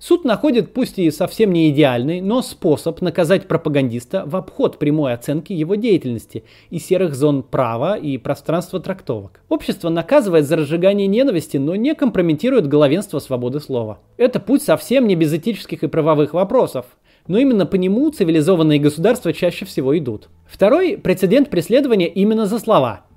Суд 0.00 0.24
находит 0.24 0.72
пусть 0.72 0.98
и 0.98 1.10
совсем 1.10 1.52
не 1.52 1.68
идеальный, 1.68 2.22
но 2.22 2.40
способ 2.40 3.02
наказать 3.02 3.46
пропагандиста 3.46 4.22
в 4.24 4.34
обход 4.34 4.78
прямой 4.78 5.12
оценки 5.12 5.52
его 5.52 5.74
деятельности 5.74 6.42
и 6.70 6.78
серых 6.78 7.14
зон 7.14 7.42
права 7.42 7.98
и 7.98 8.16
пространства 8.16 8.80
трактовок. 8.80 9.42
Общество 9.50 9.90
наказывает 9.90 10.46
за 10.46 10.56
разжигание 10.56 11.06
ненависти, 11.06 11.58
но 11.58 11.76
не 11.76 11.94
компрометирует 11.94 12.66
главенство 12.66 13.18
свободы 13.18 13.60
слова. 13.60 13.98
Это 14.16 14.40
путь 14.40 14.62
совсем 14.62 15.06
не 15.06 15.16
без 15.16 15.34
этических 15.34 15.82
и 15.82 15.86
правовых 15.86 16.32
вопросов. 16.32 16.86
Но 17.26 17.36
именно 17.36 17.66
по 17.66 17.76
нему 17.76 18.08
цивилизованные 18.08 18.78
государства 18.78 19.34
чаще 19.34 19.66
всего 19.66 19.96
идут. 19.98 20.30
Второй– 20.46 20.96
прецедент 21.02 21.50
преследования 21.50 22.08
именно 22.08 22.46
за 22.46 22.58
слова– 22.58 23.04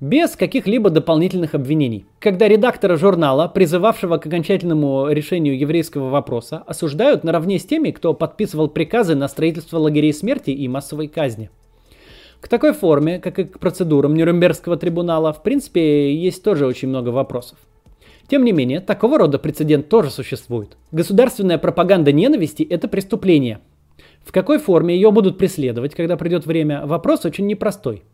без 0.00 0.36
каких-либо 0.36 0.90
дополнительных 0.90 1.54
обвинений. 1.54 2.06
Когда 2.20 2.46
редактора 2.46 2.96
журнала, 2.96 3.48
призывавшего 3.48 4.18
к 4.18 4.26
окончательному 4.26 5.08
решению 5.10 5.58
еврейского 5.58 6.08
вопроса, 6.08 6.62
осуждают 6.66 7.24
наравне 7.24 7.58
с 7.58 7.64
теми, 7.64 7.90
кто 7.90 8.14
подписывал 8.14 8.68
приказы 8.68 9.14
на 9.14 9.28
строительство 9.28 9.78
лагерей 9.78 10.12
смерти 10.12 10.50
и 10.50 10.68
массовой 10.68 11.08
казни. 11.08 11.50
К 12.40 12.46
такой 12.48 12.72
форме, 12.72 13.18
как 13.18 13.38
и 13.40 13.44
к 13.44 13.58
процедурам 13.58 14.14
Нюрнбергского 14.14 14.76
трибунала, 14.76 15.32
в 15.32 15.42
принципе, 15.42 16.14
есть 16.14 16.44
тоже 16.44 16.66
очень 16.66 16.88
много 16.88 17.08
вопросов. 17.08 17.58
Тем 18.28 18.44
не 18.44 18.52
менее, 18.52 18.80
такого 18.80 19.18
рода 19.18 19.38
прецедент 19.38 19.88
тоже 19.88 20.10
существует. 20.10 20.76
Государственная 20.92 21.58
пропаганда 21.58 22.12
ненависти– 22.12 22.62
это 22.70 22.86
преступление. 22.86 23.60
В 24.24 24.32
какой 24.32 24.58
форме 24.58 24.94
ее 24.94 25.10
будут 25.10 25.38
преследовать, 25.38 25.94
когда 25.94 26.16
придет 26.16 26.46
время, 26.46 26.86
вопрос 26.86 27.24
очень 27.24 27.46
непростой. 27.46 28.04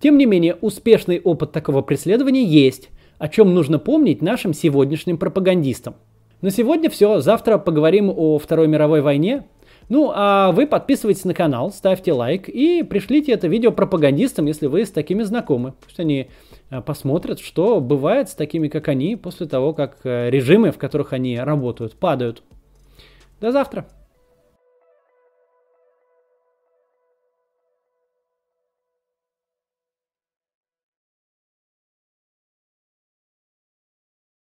Тем 0.00 0.16
не 0.16 0.24
менее, 0.24 0.56
успешный 0.60 1.20
опыт 1.20 1.52
такого 1.52 1.82
преследования 1.82 2.42
есть, 2.42 2.88
о 3.18 3.28
чем 3.28 3.54
нужно 3.54 3.78
помнить 3.78 4.22
нашим 4.22 4.54
сегодняшним 4.54 5.18
пропагандистам. 5.18 5.94
На 6.40 6.50
сегодня 6.50 6.88
все. 6.88 7.20
Завтра 7.20 7.58
поговорим 7.58 8.10
о 8.10 8.38
Второй 8.38 8.66
мировой 8.66 9.02
войне. 9.02 9.44
Ну, 9.90 10.10
а 10.14 10.52
вы 10.52 10.66
подписывайтесь 10.66 11.24
на 11.24 11.34
канал, 11.34 11.70
ставьте 11.70 12.12
лайк 12.12 12.48
и 12.48 12.82
пришлите 12.82 13.32
это 13.32 13.48
видео 13.48 13.72
пропагандистам, 13.72 14.46
если 14.46 14.68
вы 14.68 14.86
с 14.86 14.90
такими 14.90 15.24
знакомы. 15.24 15.74
Пусть 15.84 15.98
они 15.98 16.30
э, 16.70 16.80
посмотрят, 16.80 17.40
что 17.40 17.80
бывает 17.80 18.28
с 18.28 18.34
такими, 18.34 18.68
как 18.68 18.86
они, 18.86 19.16
после 19.16 19.46
того, 19.46 19.74
как 19.74 19.98
э, 20.04 20.30
режимы, 20.30 20.70
в 20.70 20.78
которых 20.78 21.12
они 21.12 21.38
работают, 21.38 21.94
падают. 21.94 22.44
До 23.40 23.50
завтра. 23.50 23.86